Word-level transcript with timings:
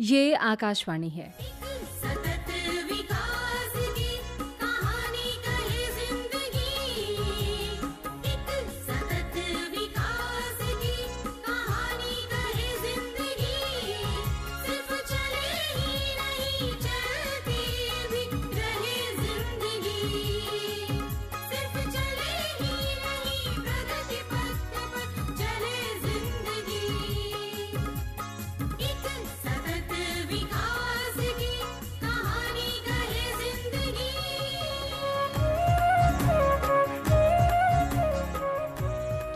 ये 0.00 0.34
आकाशवाणी 0.34 1.08
है। 1.08 1.59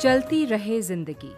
चलती 0.05 0.45
रहे 0.45 0.83
ज़िंदगी। 0.83 1.33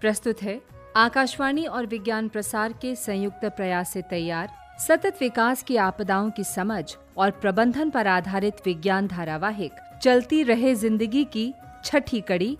प्रस्तुत 0.00 0.42
है 0.42 0.60
आकाशवाणी 0.96 1.66
और 1.66 1.86
विज्ञान 1.86 2.28
प्रसार 2.28 2.72
के 2.72 2.94
संयुक्त 2.94 3.44
प्रयास 3.44 3.92
से 3.92 4.02
तैयार, 4.02 4.48
सतत 4.88 5.16
विकास 5.20 5.62
की 5.62 5.76
आपदाओं 5.76 6.30
की 6.30 6.44
समझ 6.44 6.96
और 7.16 7.30
प्रबंधन 7.30 7.90
पर 7.90 8.06
आधारित 8.06 8.54
विज्ञान 8.66 9.06
धारावाहिक, 9.06 9.72
चलती 10.02 10.42
रहे 10.42 10.74
ज़िंदगी 10.74 11.24
की 11.24 11.54
छठी 11.84 12.20
कड़ी, 12.20 12.58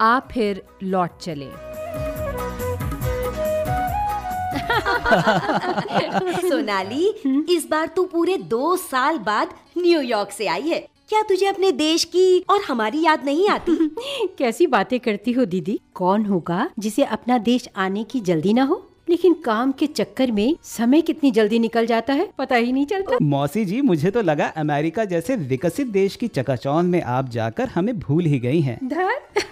आप 0.00 0.28
फिर 0.32 0.62
लौट 0.82 1.18
चले। 1.18 1.48
सोनाली, 6.48 7.14
इस 7.50 7.68
बार 7.70 7.86
तू 7.86 8.04
पूरे 8.04 8.36
दो 8.36 8.76
साल 8.76 9.18
बाद 9.18 9.48
न्यूयॉर्क 9.78 10.30
से 10.30 10.46
आई 10.46 10.68
है। 10.68 10.97
क्या 11.08 11.22
तुझे 11.22 11.46
अपने 11.46 11.72
देश 11.72 12.04
की 12.04 12.44
और 12.50 12.60
हमारी 12.62 13.02
याद 13.02 13.24
नहीं 13.24 13.48
आती? 13.48 13.96
कैसी 14.38 14.66
बातें 14.66 15.00
करती 15.00 15.32
हो 15.32 15.44
दीदी? 15.44 15.80
कौन 15.94 16.24
होगा 16.24 16.70
जिसे 16.78 17.04
अपना 17.04 17.38
देश 17.38 17.68
आने 17.76 18.04
की 18.04 18.20
जल्दी 18.20 18.52
ना 18.52 18.62
हो? 18.62 18.87
लेकिन 19.10 19.34
काम 19.34 19.72
के 19.72 19.86
चक्कर 19.86 20.30
में 20.30 20.56
समय 20.62 21.02
कितनी 21.02 21.30
जल्दी 21.30 21.58
निकल 21.58 21.86
जाता 21.86 22.12
है 22.12 22.28
पता 22.38 22.56
ही 22.56 22.72
नहीं 22.72 22.86
चलता। 22.86 23.18
मौसी 23.22 23.64
जी 23.64 23.80
मुझे 23.80 24.10
तो 24.10 24.22
लगा 24.22 24.46
अमेरिका 24.56 25.04
जैसे 25.04 25.36
विकसित 25.36 25.86
देश 25.86 26.16
की 26.16 26.28
चकाचौंध 26.28 26.90
में 26.90 27.02
आप 27.02 27.28
जाकर 27.28 27.68
हमें 27.68 27.98
भूल 27.98 28.24
ही 28.24 28.38
गई 28.38 28.60
हैं। 28.60 28.78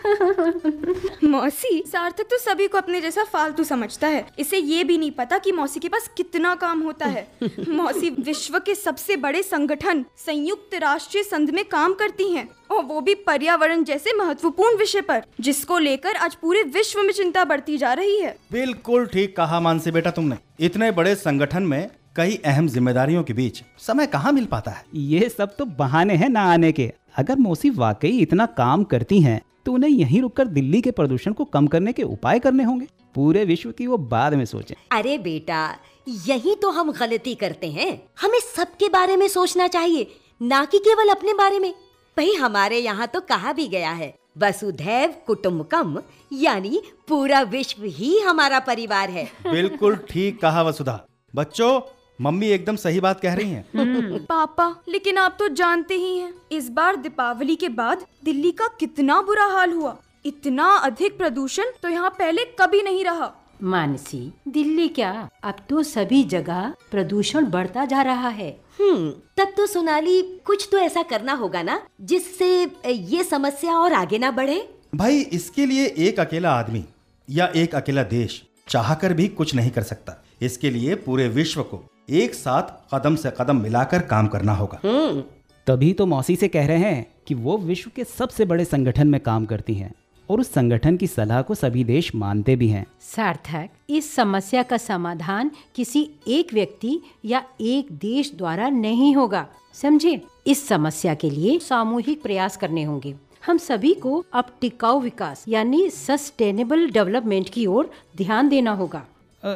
मौसी 1.24 1.82
सार्थक 1.86 2.24
तो 2.24 2.38
सभी 2.38 2.66
को 2.66 2.78
अपने 2.78 3.00
जैसा 3.00 3.24
फालतू 3.24 3.64
समझता 3.64 4.08
है। 4.08 4.24
इसे 4.38 4.58
ये 4.58 4.84
भी 4.84 4.98
नहीं 4.98 5.10
पता 5.10 5.38
कि 5.38 5.52
मौसी 5.52 5.80
के 5.80 5.88
पास 5.88 6.10
कितना 6.16 6.54
काम 6.54 6.82
होता 6.82 7.06
है। 7.06 7.26
मौसी 7.68 8.10
विश्व 8.10 8.58
के 8.58 8.74
सबसे 8.74 9.16
बड़े 9.16 9.42
संगठन 9.42 10.04
संयुक्त 10.16 10.74
राष्ट्रीय 10.74 11.24
संघ 11.24 11.50
में 11.50 11.64
काम 11.64 11.94
करती 11.94 12.30
हैं। 12.32 12.48
और 12.70 12.84
वो 12.84 13.00
भी 13.00 13.14
पर्यावरण 13.16 13.84
जैसे 13.84 14.12
महत्वपूर्ण 14.16 14.76
विषय 14.78 15.00
पर 15.00 15.22
जिसको 15.40 15.78
लेकर 15.78 16.16
आज 16.16 16.34
पूरे 16.34 16.62
विश्व 16.72 17.02
में 17.02 17.12
चिंता 17.12 17.44
बढ़ती 17.44 17.76
जा 17.78 17.92
रही 17.92 18.18
है। 18.20 18.36
बिल्कुल 18.52 19.06
ठीक 19.06 19.36
कहा 19.36 19.60
मानसी 19.60 19.90
बेटा 19.90 20.10
तुमने। 20.10 20.36
इतने 20.60 20.90
बड़े 20.90 21.14
संगठन 21.14 21.62
में 21.62 21.90
कई 22.16 22.34
अहम 22.44 22.68
जिम्मेदारियों 22.68 23.22
के 23.22 23.32
बीच 23.32 23.62
समय 23.78 24.06
कहाँ 24.06 24.32
मिल 24.32 24.44
पाता 24.44 24.70
है? 24.70 24.84
ये 24.94 25.28
सब 25.28 25.56
तो 25.56 25.64
बहाने 25.64 26.14
हैं 26.14 26.28
ना 26.28 26.42
आने 26.52 26.72
के। 26.72 26.92
अगर 27.16 27.38
मौसी 27.38 27.70
वाकई 27.70 28.18
इतना 28.18 28.46
काम 28.56 28.84
करती 28.84 29.20
हैं 29.20 29.40
तो 29.66 29.72
उन्हें 29.72 29.90
यहीं 29.90 30.20
रुककर 30.22 30.46
दिल्ली 30.46 30.80
के 30.80 30.90
प्रदूषण 30.90 31.32
को 31.32 31.44
कम 31.44 31.66
करने 31.66 31.92
के 31.92 32.02
उपाय 32.02 32.38
करने 32.38 32.64
होंगे। 32.64 32.86
पूरे 33.14 33.44
विश्व 33.44 33.70
की 33.70 33.86
वो 33.86 33.96
बाद 33.98 34.34
में 34.34 34.44
सोचें। 34.44 34.74
अरे 34.92 35.16
बेटा 35.18 35.78
यही 36.08 36.54
तो 36.54 36.70
हम 36.70 36.92
गलती 36.92 37.34
करते 37.34 37.70
हैं। 37.70 37.90
हमें 38.20 38.38
सबके 38.56 38.88
बारे 38.88 39.16
में 39.16 39.26
सोचना 39.28 39.66
चाहिए 39.68 40.06
ना 40.42 40.64
कि 40.64 40.78
केवल 40.78 41.08
अपने 41.08 41.34
बारे 41.34 41.58
में। 41.58 41.72
भाई 42.16 42.32
हमारे 42.34 42.78
यहाँ 42.78 43.06
तो 43.06 43.20
कहा 43.20 43.52
भी 43.52 43.66
गया 43.68 43.90
है 43.90 44.14
वसुधैव 44.38 45.14
कुटुम्बकम 45.26 45.98
यानी 46.32 46.80
पूरा 47.08 47.40
विश्व 47.42 47.82
ही 47.86 48.18
हमारा 48.20 48.60
परिवार 48.60 49.10
है। 49.10 49.24
बिल्कुल 49.46 49.96
ठीक 50.10 50.40
कहा 50.40 50.62
वसुधा। 50.62 50.98
बच्चों 51.34 51.80
मम्मी 52.20 52.48
एकदम 52.48 52.76
सही 52.76 53.00
बात 53.00 53.20
कह 53.20 53.34
रही 53.34 53.50
हैं। 53.50 54.20
पापा 54.24 54.68
लेकिन 54.88 55.18
आप 55.18 55.36
तो 55.38 55.48
जानते 55.54 55.94
ही 55.94 56.16
हैं 56.18 56.32
इस 56.52 56.70
बार 56.70 56.96
दीपावली 56.96 57.56
के 57.56 57.68
बाद 57.68 58.06
दिल्ली 58.24 58.52
का 58.52 58.68
कितना 58.80 59.20
बुरा 59.22 59.46
हाल 59.46 59.72
हुआ। 59.72 59.96
इतना 60.26 60.68
अधिक 60.84 61.18
प्रदूषण 61.18 61.70
तो 61.82 61.88
यहाँ 61.88 62.10
पहले 62.10 62.44
कभी 62.60 62.82
नहीं 62.82 63.04
रहा। 63.04 63.32
मानसी 63.62 64.32
दिल्ली 64.48 64.88
क्या? 64.88 65.28
अब 65.44 65.56
तो 65.68 65.82
सभी 65.82 66.22
जगह 66.24 66.72
प्रदूषण 66.90 67.46
बढ़ता 67.46 67.84
जा 67.84 68.02
रहा 68.02 68.28
है। 68.28 68.50
हम्म 68.80 69.10
तब 69.36 69.52
तो 69.56 69.66
सोनाली 69.66 70.20
कुछ 70.44 70.68
तो 70.72 70.78
ऐसा 70.78 71.02
करना 71.02 71.32
होगा 71.32 71.62
ना 71.62 71.80
जिससे 72.00 72.48
ये 72.86 73.24
समस्या 73.24 73.78
और 73.78 73.92
आगे 73.92 74.18
ना 74.18 74.30
बढ़े। 74.30 74.68
भाई 74.94 75.20
इसके 75.20 75.66
लिए 75.66 75.86
एक 75.98 76.20
अकेला 76.20 76.50
आदमी 76.50 76.84
या 77.28 77.46
एक 77.56 77.74
अकेला 77.74 78.02
देश 78.02 78.42
चाहकर 78.68 79.12
भी 79.12 79.28
कुछ 79.28 79.54
नहीं 79.54 79.70
कर 79.70 79.82
सकता। 79.82 80.22
इसके 80.42 80.70
लिए 80.70 80.94
पूरे 80.94 81.28
विश्व 81.28 81.62
को 81.62 81.82
एक 82.10 82.34
साथ 82.34 82.94
कदम 82.94 83.16
से 83.16 83.30
कदम 83.40 83.60
मिलाकर 83.60 84.02
काम 84.02 84.26
करना 84.26 84.52
होगा। 84.52 84.80
हम्म। 84.84 85.22
तभी 85.66 85.92
तो 85.92 86.06
मौसी 86.06 86.36
से 86.36 86.48
कह 86.48 86.66
रहे 86.66 86.78
हैं 86.78 87.06
कि 87.26 87.34
वो 87.34 87.56
विश्व 87.58 87.90
के 87.96 88.04
सबसे 88.04 88.44
बड़े 88.44 88.64
संगठन 88.64 89.08
में 89.08 89.20
काम 89.20 89.44
करती 89.44 89.74
हैं। 89.74 89.92
और 90.30 90.40
उस 90.40 90.52
संगठन 90.52 90.96
की 90.96 91.06
सलाह 91.06 91.42
को 91.42 91.54
सभी 91.54 91.84
देश 91.84 92.14
मानते 92.14 92.56
भी 92.56 92.68
हैं। 92.68 92.84
सार्थक 93.00 93.68
इस 93.90 94.14
समस्या 94.14 94.62
का 94.62 94.76
समाधान 94.76 95.50
किसी 95.74 96.08
एक 96.28 96.52
व्यक्ति 96.54 96.98
या 97.24 97.42
एक 97.60 97.92
देश 97.92 98.32
द्वारा 98.34 98.68
नहीं 98.68 99.14
होगा। 99.16 99.46
समझे? 99.74 100.20
इस 100.46 100.66
समस्या 100.68 101.14
के 101.14 101.30
लिए 101.30 101.58
सामूहिक 101.58 102.22
प्रयास 102.22 102.56
करने 102.56 102.82
होंगे। 102.82 103.14
हम 103.46 103.58
सभी 103.58 103.92
को 103.94 104.24
अब 104.32 104.56
टिकाऊ 104.60 105.00
विकास 105.00 105.44
यानी 105.48 105.88
सस्टेनेबल 105.90 106.88
डेवलपमेंट 106.90 107.48
की 107.48 107.66
ओर 107.66 107.90
ध्यान 108.16 108.48
देना 108.48 108.72
होगा। 108.72 109.04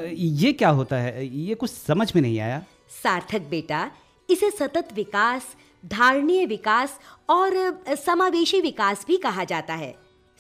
ये 0.09 0.53
क्या 0.53 0.69
होता 0.69 0.97
है? 0.97 1.27
ये 1.27 1.55
कुछ 1.55 1.71
समझ 1.71 2.13
में 2.15 2.23
नहीं 2.23 2.39
आया। 2.41 2.63
सार्थक 3.03 3.49
बेटा 3.51 3.91
इसे 4.29 4.51
सतत 4.51 4.89
विकास 4.97 5.47
धारणीय 5.85 6.47
विकास 6.47 6.99
और 7.31 7.53
समावेशी 7.97 8.61
विकास 8.61 9.05
भी 9.09 9.17
कहा 9.17 9.45
जाता 9.45 9.75
है। 9.75 9.95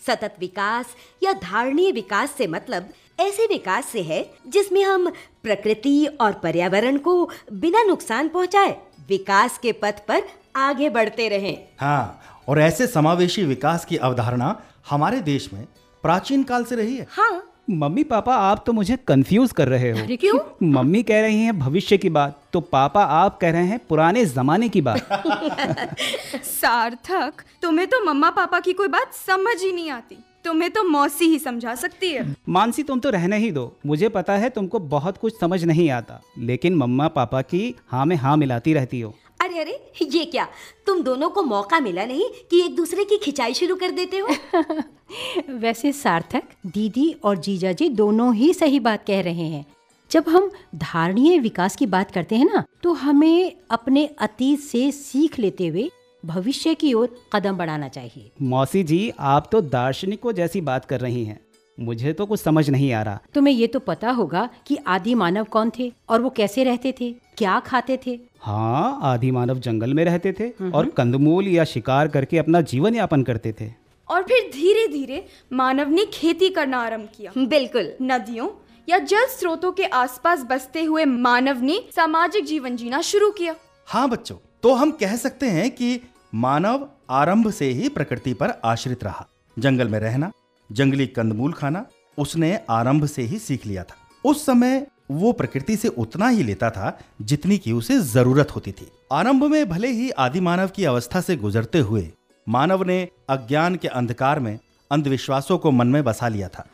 सतत 0.06 0.34
विकास 0.40 0.94
या 1.22 1.32
धारणीय 1.32 1.92
विकास 1.92 2.34
से 2.38 2.46
मतलब 2.46 2.88
ऐसे 3.20 3.46
विकास 3.46 3.86
से 3.86 4.02
है 4.02 4.22
जिसमें 4.46 4.82
हम 4.84 5.10
प्रकृति 5.42 6.04
और 6.20 6.32
पर्यावरण 6.32 6.98
को 6.98 7.24
बिना 7.52 7.82
नुकसान 7.82 8.28
पहुँचाए 8.28 8.76
विकास 9.08 9.58
के 9.58 9.72
पथ 9.72 10.06
पर 10.08 10.22
आगे 10.56 10.88
बढ़ते 10.88 11.28
रहें। 11.28 11.56
हाँ 11.80 12.44
और 12.48 12.60
ऐसे 12.60 12.86
समावेशी 12.86 13.44
विकास 13.44 13.84
की 13.84 13.96
अवधारणा 13.96 14.54
हमारे 14.90 15.20
देश 15.20 15.52
में 15.52 15.64
प्राचीन 16.04 16.42
काल 16.42 16.64
से 16.64 16.76
रही 16.76 16.96
है। 16.96 17.06
हाँ 17.10 17.49
मम्मी 17.70 18.04
पापा 18.04 18.34
आप 18.34 18.62
तो 18.66 18.72
मुझे 18.72 18.96
कंफ्यूज 18.96 19.52
कर 19.52 19.68
रहे 19.68 19.90
हो। 19.90 20.16
क्यों? 20.16 20.38
मम्मी 20.62 21.02
कह 21.02 21.20
रही 21.20 21.42
हैं 21.42 21.58
भविष्य 21.58 21.98
की 21.98 22.10
बात 22.10 22.40
तो 22.52 22.60
पापा 22.60 23.04
आप 23.04 23.38
कह 23.38 23.50
रहे 23.50 23.66
हैं 23.66 23.80
पुराने 23.88 24.24
जमाने 24.26 24.68
की 24.68 24.80
बात। 24.80 24.98
सार्थक 26.44 27.32
तुम्हें 27.62 27.86
तो 27.88 28.04
मम्मा 28.04 28.30
पापा 28.30 28.60
की 28.60 28.72
कोई 28.72 28.88
बात 28.88 29.14
समझ 29.14 29.62
ही 29.62 29.72
नहीं 29.72 29.90
आती। 29.90 30.18
तुम्हें 30.44 30.70
तो 30.70 30.82
मौसी 30.84 31.24
ही 31.24 31.38
समझा 31.38 31.74
सकती 31.74 32.10
है। 32.10 32.36
मानसी 32.48 32.82
तुम 32.82 33.00
तो 33.00 33.10
रहने 33.10 33.38
ही 33.38 33.50
दो। 33.50 33.76
मुझे 33.86 34.08
पता 34.08 34.32
है 34.32 34.50
तुमको 34.50 34.78
बहुत 34.78 35.16
कुछ 35.18 35.40
समझ 35.40 35.64
नहीं 35.64 35.90
आता 35.90 36.20
लेकिन 36.38 36.74
मम्मा 36.74 37.08
पापा 37.08 37.42
की 37.42 37.74
हाँ 37.88 38.06
में 38.06 38.16
हाँ 38.16 38.36
मिलाती 38.36 38.74
रहती 38.74 39.00
हो। 39.00 39.14
अरे 39.50 39.60
अरे 39.60 40.06
ये 40.06 40.24
क्या? 40.24 40.46
तुम 40.86 41.02
दोनों 41.02 41.28
को 41.30 41.42
मौका 41.42 41.80
मिला 41.80 42.04
नहीं 42.04 42.24
कि 42.50 42.60
एक 42.64 42.74
दूसरे 42.76 43.04
की 43.04 43.16
खिंचाई 43.16 43.54
शुरू 43.54 43.76
कर 43.76 43.90
देते 43.90 44.18
हो? 44.18 44.28
वैसे 45.58 45.92
सार्थक 45.92 46.42
दीदी 46.66 47.10
और 47.24 47.38
जीजा 47.38 47.72
जी 47.72 47.88
दोनों 47.88 48.34
ही 48.34 48.52
सही 48.54 48.80
बात 48.80 49.04
कह 49.06 49.20
रहे 49.20 49.46
हैं। 49.46 49.64
जब 50.10 50.24
हम 50.28 50.50
धारणीय 50.74 51.38
विकास 51.38 51.76
की 51.76 51.86
बात 51.86 52.10
करते 52.10 52.36
हैं 52.36 52.44
ना 52.44 52.64
तो 52.82 52.92
हमें 52.92 53.52
अपने 53.70 54.06
अतीत 54.06 54.60
से 54.60 54.90
सीख 54.92 55.38
लेते 55.38 55.66
हुए 55.66 55.90
भविष्य 56.24 56.74
की 56.74 56.94
ओर 56.94 57.16
कदम 57.32 57.56
बढ़ाना 57.56 57.88
चाहिए। 57.88 58.30
मौसी 58.42 58.82
जी 58.82 59.12
आप 59.20 59.48
तो 59.52 59.60
दार्शनिकों 59.60 60.32
जैसी 60.32 60.60
बात 60.60 60.84
कर 60.84 61.00
रही 61.00 61.24
हैं। 61.24 61.40
मुझे 61.80 62.12
तो 62.12 62.26
कुछ 62.26 62.40
समझ 62.40 62.68
नहीं 62.70 62.92
आ 62.92 63.02
रहा। 63.02 63.20
तुम्हें 63.34 63.54
ये 63.54 63.66
तो 63.66 63.78
पता 63.80 64.10
होगा 64.10 64.48
कि 64.66 64.76
आदि 64.86 65.14
मानव 65.14 65.44
कौन 65.44 65.70
थे 65.78 65.92
और 66.08 66.22
वो 66.22 66.30
कैसे 66.30 66.64
रहते 66.64 66.94
थे 67.00 67.12
क्या 67.38 67.58
खाते 67.60 67.98
थे। 68.06 68.18
हाँ 68.40 68.98
आदि 69.02 69.30
मानव 69.30 69.58
जंगल 69.58 69.94
में 69.94 70.04
रहते 70.04 70.32
थे 70.32 70.48
और 70.70 70.90
कंदमूल 70.90 71.48
या 71.48 71.64
शिकार 71.64 72.08
करके 72.08 72.38
अपना 72.38 72.60
जीवन 72.62 72.94
यापन 72.94 73.22
करते 73.22 73.54
थे। 73.60 73.70
और 74.08 74.22
फिर 74.22 74.50
धीरे 74.54 74.86
धीरे 74.88 75.24
मानव 75.52 75.90
ने 75.90 76.04
खेती 76.04 76.48
करना 76.48 76.78
आरंभ 76.78 77.08
किया। 77.16 77.32
बिल्कुल। 77.38 77.92
नदियों 78.02 78.48
या 78.88 78.98
जल 78.98 79.26
स्रोतों 79.28 79.72
के 79.72 79.84
आसपास 79.84 80.42
बसते 80.50 80.82
हुए 80.84 81.04
मानव 81.04 81.60
ने 81.62 81.78
सामाजिक 81.96 82.44
जीवन 82.44 82.76
जीना 82.76 83.00
शुरू 83.02 83.30
किया। 83.30 83.54
हाँ 83.88 84.08
बच्चों 84.08 84.36
तो 84.62 84.72
हम 84.74 84.90
कह 84.90 85.16
सकते 85.16 85.46
हैं 85.46 85.70
कि 85.70 86.00
मानव 86.34 86.88
आरंभ 87.10 87.50
से 87.50 87.70
ही 87.70 87.88
प्रकृति 87.88 88.34
पर 88.34 88.54
आश्रित 88.64 89.04
रहा। 89.04 89.26
जंगल 89.56 89.88
में 89.88 89.98
रहना 89.98 90.30
जंगली 90.72 91.06
कंदमूल 91.06 91.52
खाना 91.52 91.84
उसने 92.18 92.58
आरंभ 92.70 93.04
से 93.06 93.22
ही 93.22 93.38
सीख 93.38 93.66
लिया 93.66 93.82
था। 93.82 93.96
उस 94.24 94.44
समय 94.46 94.86
वो 95.10 95.32
प्रकृति 95.32 95.76
से 95.76 95.88
उतना 95.88 96.28
ही 96.28 96.42
लेता 96.42 96.70
था 96.70 96.98
जितनी 97.22 97.58
की 97.58 97.72
उसे 97.72 97.98
ज़रूरत 98.00 98.50
होती 98.50 98.72
थी। 98.72 98.90
आरंभ 99.12 99.44
में 99.44 99.68
भले 99.68 99.88
ही 99.88 100.10
आदि 100.10 100.40
मानव 100.40 100.68
की 100.68 100.84
अवस्था 100.84 101.20
से 101.20 101.36
गुजरते 101.36 101.78
हुए 101.78 102.10
मानव 102.48 102.84
ने 102.84 103.08
अज्ञान 103.28 103.76
के 103.76 103.88
अंधकार 103.88 104.40
में 104.40 104.58
अंधविश्वासों 104.90 105.58
को 105.58 105.70
मन 105.70 105.86
में 105.86 106.02
बसा 106.04 106.28
लिया 106.28 106.48
था। 106.48 106.66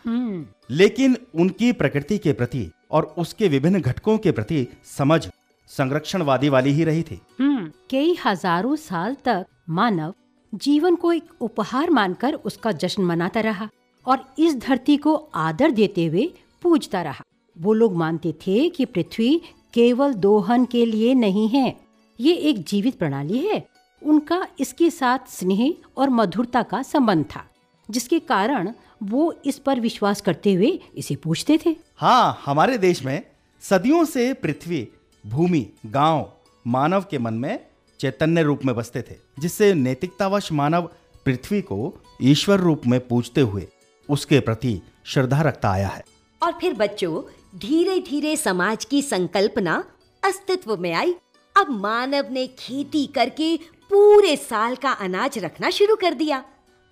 लेकिन 0.71 1.17
उनकी 1.35 1.73
प्रकृति 1.73 2.19
के 2.19 2.33
प्रति 2.33 2.71
और 2.91 3.15
उसके 3.19 3.49
विभिन्न 3.49 3.81
घटकों 3.81 4.19
के 4.19 4.33
प्रति 4.33 4.67
समझ 4.99 5.27
संरक्षणवादी 5.71 6.49
वाली 6.49 6.73
ही 6.73 6.85
रही 6.85 7.03
थी। 7.03 7.21
हम्म। 7.41 7.71
कई 7.91 8.17
हज़ारों 8.27 8.77
साल 8.77 9.17
तक 9.25 9.47
मानव 9.71 10.15
जीवन 10.53 10.97
को 10.97 11.13
एक 11.13 11.31
उपहार 11.41 11.91
मानकर 11.91 12.35
उसका 12.35 12.73
जश्न 12.73 13.03
मनाता 13.03 13.41
रहा। 13.41 13.69
और 14.07 14.25
इस 14.39 14.57
धरती 14.59 14.97
को 14.97 15.15
आदर 15.35 15.71
देते 15.71 16.07
हुए 16.07 16.31
पूजता 16.63 17.03
रहा। 17.03 17.25
वो 17.57 17.73
लोग 17.73 17.97
मानते 17.97 18.33
थे 18.47 18.69
कि 18.69 18.85
पृथ्वी 18.85 19.41
केवल 19.75 20.15
दोहन 20.15 20.65
के 20.65 20.85
लिए 20.87 21.15
नहीं 21.15 21.49
है, 21.49 21.77
ये 22.19 22.35
एक 22.35 22.63
जीवित 22.65 22.99
प्रणाली 22.99 23.39
है। 23.39 23.65
उनका 24.03 24.47
इसके 24.61 24.91
साथ 24.91 25.31
स्नेह 25.31 25.73
और 25.97 26.11
मधुरता 26.11 26.63
का 26.63 26.83
संबंध 26.83 27.25
था, 27.25 27.45
जिसके 27.89 28.19
कारण 28.19 28.73
वो 29.03 29.33
इस 29.47 29.59
पर 29.59 29.81
विश्वास 29.81 30.21
करते 30.21 30.55
हुए 30.55 30.79
इसे 30.97 31.17
पूछते 31.17 31.59
थे। 31.67 31.77
हाँ 31.97 32.43
हमारे 32.45 32.79
देश 32.79 33.05
में 33.05 33.23
सदियों 33.63 34.05
से 34.05 34.33
पृथ्वी, 34.35 34.87
भूमि, 35.25 35.67
गाँव, 35.87 36.31
मानव 36.67 37.05
के 37.11 37.19
मन 37.19 37.35
में 37.35 37.59
चैतन्य 38.01 38.43
रूप 38.43 38.65
में 38.65 38.75
बसते 38.77 39.03
थे, 39.03 39.15
जिससे 39.39 39.73
नैतिकतावश 39.75 40.51
मानव 40.53 40.91
पृथ्वी 41.27 41.61
को 41.61 41.95
ईश्वर 42.23 42.61
रूप 42.61 42.87
में 42.87 43.01
पूजते 43.09 43.41
हुए 43.41 43.67
उसके 44.09 44.41
प्रति 44.41 44.81
श्रद्धा 45.05 45.41
रखता 45.43 45.71
आया 45.71 45.89
है। 45.89 46.05
और 46.43 46.53
फिर 46.53 46.75
बच्चों 46.75 47.23
धीरे 47.59 47.99
धीरे 48.01 48.37
समाज 48.37 48.85
की 48.85 49.03
संकल्पना 49.03 49.85
अस्तित्व 50.23 50.77
में 50.77 50.93
आई। 50.93 51.15
अब 51.57 51.71
मानव 51.71 52.29
ने 52.31 52.47
खेती 52.59 53.07
करके 53.07 53.57
पूरे 53.91 54.37
साल 54.37 54.77
का 54.77 54.91
अनाज 54.91 55.39
रखना 55.39 55.71
शुरू 55.71 55.97
कर 55.97 56.15
दिया। 56.15 56.43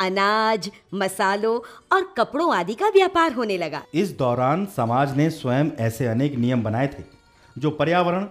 अनाज 0.01 0.71
मसालों 0.95 1.59
और 1.93 2.15
कपड़ों 2.19 2.55
आदि 2.57 2.75
का 2.75 2.89
व्यापार 2.89 3.33
होने 3.33 3.59
लगा। 3.59 3.83
इस 3.95 4.17
दौरान 4.19 4.65
समाज 4.67 5.17
ने 5.17 5.29
स्वयं 5.31 5.71
ऐसे 5.79 6.07
अनेक 6.07 6.35
नियम 6.35 6.63
बनाए 6.63 6.87
थे 6.89 7.03
जो 7.57 7.71
पर्यावरण 7.71 8.27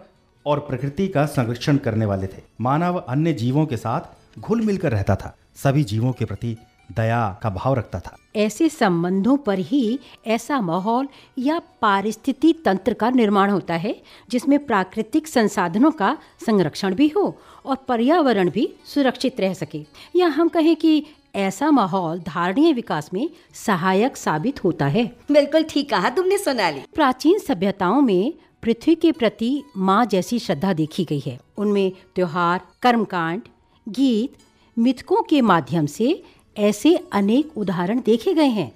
और 0.46 0.60
प्रकृति 0.60 1.08
का 1.08 1.26
संरक्षण 1.26 1.78
करने 1.78 2.06
वाले 2.06 2.28
थे। 2.28 2.42
मानव 2.62 2.98
अन्य 3.00 3.34
जीवों 3.34 3.66
के 3.66 3.78
साथ 3.78 4.40
घुल 4.40 4.62
मिलकर 4.62 4.92
रहता 4.92 5.16
था। 5.16 5.36
सभी 5.56 5.84
जीवों 5.84 6.12
के 6.12 6.26
प्रति 6.26 6.56
दया 6.92 7.40
का 7.44 7.50
भाव 7.50 7.74
रखता 7.74 8.00
था। 8.00 8.16
ऐसे 8.36 8.70
संबंधों 8.70 9.38
पर 9.38 9.60
ही 9.60 10.00
ऐसा 10.28 10.60
माहौल 10.62 11.08
या 11.38 11.60
पारिस्थिति 11.82 12.54
तंत्र 12.66 12.94
का 12.94 13.10
निर्माण 13.10 13.50
होता 13.50 13.74
है 13.74 13.96
जिसमें 14.30 14.66
प्राकृतिक 14.66 15.28
संसाधनों 15.28 15.92
का 15.92 16.18
संरक्षण 16.46 16.96
भी 16.96 17.08
हो 17.08 17.26
और 17.66 17.76
पर्यावरण 17.76 18.50
भी 18.50 18.74
सुरक्षित 18.86 19.40
रह 19.40 19.54
सके। 19.54 19.86
या 20.16 20.28
हम 20.28 20.48
कहें 20.48 20.76
कि 20.76 21.06
ऐसा 21.36 21.72
माहौल 21.72 22.20
धारणीय 22.20 22.74
विकास 22.74 23.10
में 23.14 23.30
सहायक 23.54 24.18
साबित 24.18 24.64
होता 24.64 24.86
है। 24.86 25.06
बिल्कुल 25.32 25.64
ठीक 25.64 25.90
कहा 25.90 26.10
तुमने 26.10 26.38
सोनाली। 26.38 26.82
प्राचीन 26.96 27.40
सभ्यताओं 27.40 28.02
में 28.02 28.34
पृथ्वी 28.64 28.96
के 28.96 29.12
प्रति 29.12 29.64
माँ 29.78 30.06
जैसी 30.06 30.40
श्रद्धा 30.40 30.74
देखी 30.74 31.04
गई 31.06 31.24
है। 31.26 31.40
उनमें 31.58 31.92
त्योहार 32.16 32.62
कर्मकांड 32.82 33.42
गीत 33.90 34.38
मिथकों 34.78 35.22
के 35.24 35.42
माध्यम 35.42 35.86
से 35.86 36.24
ऐसे 36.58 36.96
अनेक 37.14 37.58
उदाहरण 37.58 38.00
देखे 38.00 38.34
गए 38.34 38.48
हैं 38.48 38.72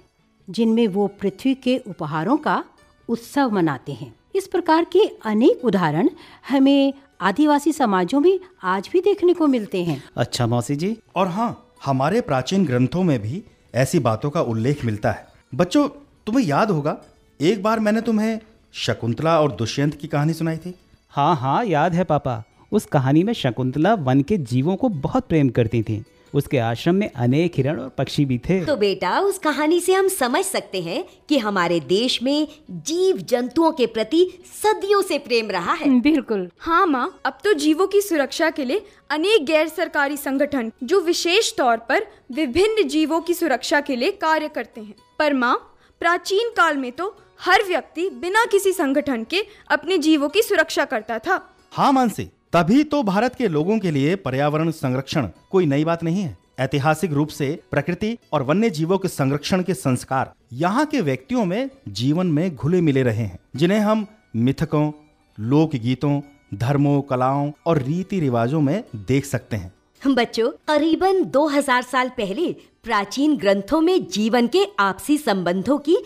जिनमें 0.48 0.86
वो 0.88 1.06
पृथ्वी 1.20 1.54
के 1.54 1.76
उपहारों 1.78 2.36
का 2.36 2.64
उत्सव 3.08 3.50
मनाते 3.50 3.92
हैं। 3.92 4.14
इस 4.34 4.46
प्रकार 4.46 4.84
के 4.84 5.04
अनेक 5.24 5.64
उदाहरण 5.64 6.08
हमें 6.50 6.92
आदिवासी 7.20 7.72
समाजों 7.72 8.20
में 8.20 8.38
आज 8.62 8.88
भी 8.92 9.00
देखने 9.00 9.34
को 9.34 9.46
मिलते 9.46 9.84
हैं। 9.84 10.02
अच्छा 10.16 10.46
मौसी 10.46 10.76
जी। 10.76 10.96
और 11.16 11.28
हाँ 11.28 11.66
हमारे 11.84 12.20
प्राचीन 12.20 12.64
ग्रंथों 12.64 13.02
में 13.02 13.18
भी 13.22 13.42
ऐसी 13.74 13.98
बातों 13.98 14.30
का 14.30 14.40
उल्लेख 14.42 14.84
मिलता 14.84 15.12
है। 15.12 15.26
बच्चों 15.54 15.88
तुम्हें 16.26 16.44
याद 16.46 16.70
होगा 16.70 16.96
एक 17.40 17.62
बार 17.62 17.80
मैंने 17.80 18.00
तुम्हें 18.00 18.38
शकुंतला 18.74 19.40
और 19.40 19.52
दुष्यंत 19.52 19.94
की 19.94 20.08
कहानी 20.08 20.32
सुनाई 20.32 20.56
थी। 20.56 20.74
हाँ 21.12 21.34
हाँ 21.36 21.64
याद 21.64 21.94
है 21.94 22.04
पापा। 22.04 22.42
उस 22.72 22.86
कहानी 22.86 23.22
में 23.22 23.32
शकुंतला 23.32 23.94
वन 23.94 24.22
के 24.22 24.38
जीवों 24.38 24.76
को 24.76 24.88
बहुत 24.88 25.28
प्रेम 25.28 25.48
करती 25.48 25.82
थी। 25.82 26.04
उसके 26.34 26.58
आश्रम 26.58 26.94
में 26.94 27.10
अनेक 27.10 27.56
हिरण 27.56 27.80
और 27.80 27.88
पक्षी 27.88 28.24
भी 28.24 28.38
थे। 28.38 28.64
तो 28.64 28.76
बेटा 28.76 29.18
उस 29.20 29.38
कहानी 29.38 29.80
से 29.80 29.94
हम 29.94 30.08
समझ 30.08 30.44
सकते 30.44 30.80
हैं 30.82 31.04
कि 31.28 31.38
हमारे 31.38 31.80
देश 31.80 32.22
में 32.22 32.48
जीव 32.70 33.18
जंतुओं 33.28 33.70
के 33.72 33.86
प्रति 33.86 34.24
सदियों 34.62 35.02
से 35.02 35.18
प्रेम 35.18 35.50
रहा 35.50 35.72
है। 35.72 35.88
बिल्कुल। 36.00 36.48
हाँ 36.58 36.86
माँ 36.86 37.20
अब 37.24 37.38
तो 37.44 37.52
जीवों 37.54 37.86
की 37.86 38.00
सुरक्षा 38.00 38.50
के 38.50 38.64
लिए 38.64 38.84
अनेक 39.10 39.44
गैर 39.46 39.68
सरकारी 39.68 40.16
संगठन 40.16 40.72
जो 40.82 41.00
विशेष 41.00 41.52
तौर 41.56 41.76
पर 41.88 42.06
विभिन्न 42.32 42.88
जीवों 42.88 43.20
की 43.20 43.34
सुरक्षा 43.34 43.80
के 43.80 43.96
लिए 43.96 44.10
कार्य 44.10 44.48
करते 44.48 44.80
हैं। 44.80 44.94
पर 45.18 45.34
माँ 45.34 45.56
प्राचीन 46.00 46.50
काल 46.56 46.76
में 46.76 46.90
तो 46.92 47.14
हर 47.40 47.62
व्यक्ति 47.64 48.08
बिना 48.10 48.44
किसी 48.44 48.72
संगठन 48.72 49.24
के 49.24 49.42
अपने 49.70 49.98
जीवों 49.98 50.28
की 50.28 50.42
सुरक्षा 50.42 50.84
करता 50.84 51.18
था। 51.18 51.40
हाँ 51.72 51.92
मानसी 51.92 52.28
तभी 52.52 52.84
तो 52.84 53.02
भारत 53.02 53.34
के 53.34 53.48
लोगों 53.48 53.78
के 53.78 53.90
लिए 53.90 54.14
पर्यावरण 54.16 54.70
संरक्षण 54.70 55.28
कोई 55.50 55.66
नई 55.66 55.84
बात 55.84 56.02
नहीं 56.04 56.22
है। 56.22 56.36
ऐतिहासिक 56.58 57.12
रूप 57.12 57.28
से 57.28 57.48
प्रकृति 57.70 58.16
और 58.32 58.42
वन्य 58.42 58.70
जीवों 58.70 58.98
के 58.98 59.08
संरक्षण 59.08 59.62
के 59.62 59.74
संस्कार 59.74 60.32
यहाँ 60.52 60.84
के 60.86 61.00
व्यक्तियों 61.00 61.44
में 61.44 61.70
जीवन 61.88 62.26
में 62.26 62.54
घुले 62.54 62.80
मिले 62.80 63.02
रहे 63.02 63.22
हैं, 63.22 63.38
जिन्हें 63.56 63.78
हम 63.78 64.06
मिथकों 64.36 64.90
लोक 65.38 65.74
गीतों 65.74 66.20
धर्मों, 66.54 67.00
कलाओं 67.02 67.50
और 67.66 67.82
रीति 67.82 68.20
रिवाजों 68.20 68.60
में 68.60 68.82
देख 68.96 69.24
सकते 69.24 69.56
हैं। 69.56 70.14
बच्चों, 70.14 70.50
करीबन 70.68 71.24
2000 71.24 71.82
साल 71.82 72.08
पहले 72.08 72.52
प्राचीन 72.84 73.36
ग्रंथों 73.36 73.80
में 73.80 74.06
जीवन 74.06 74.46
के 74.46 74.64
आपसी 74.78 75.18
संबंधों 75.18 75.78
की 75.78 75.96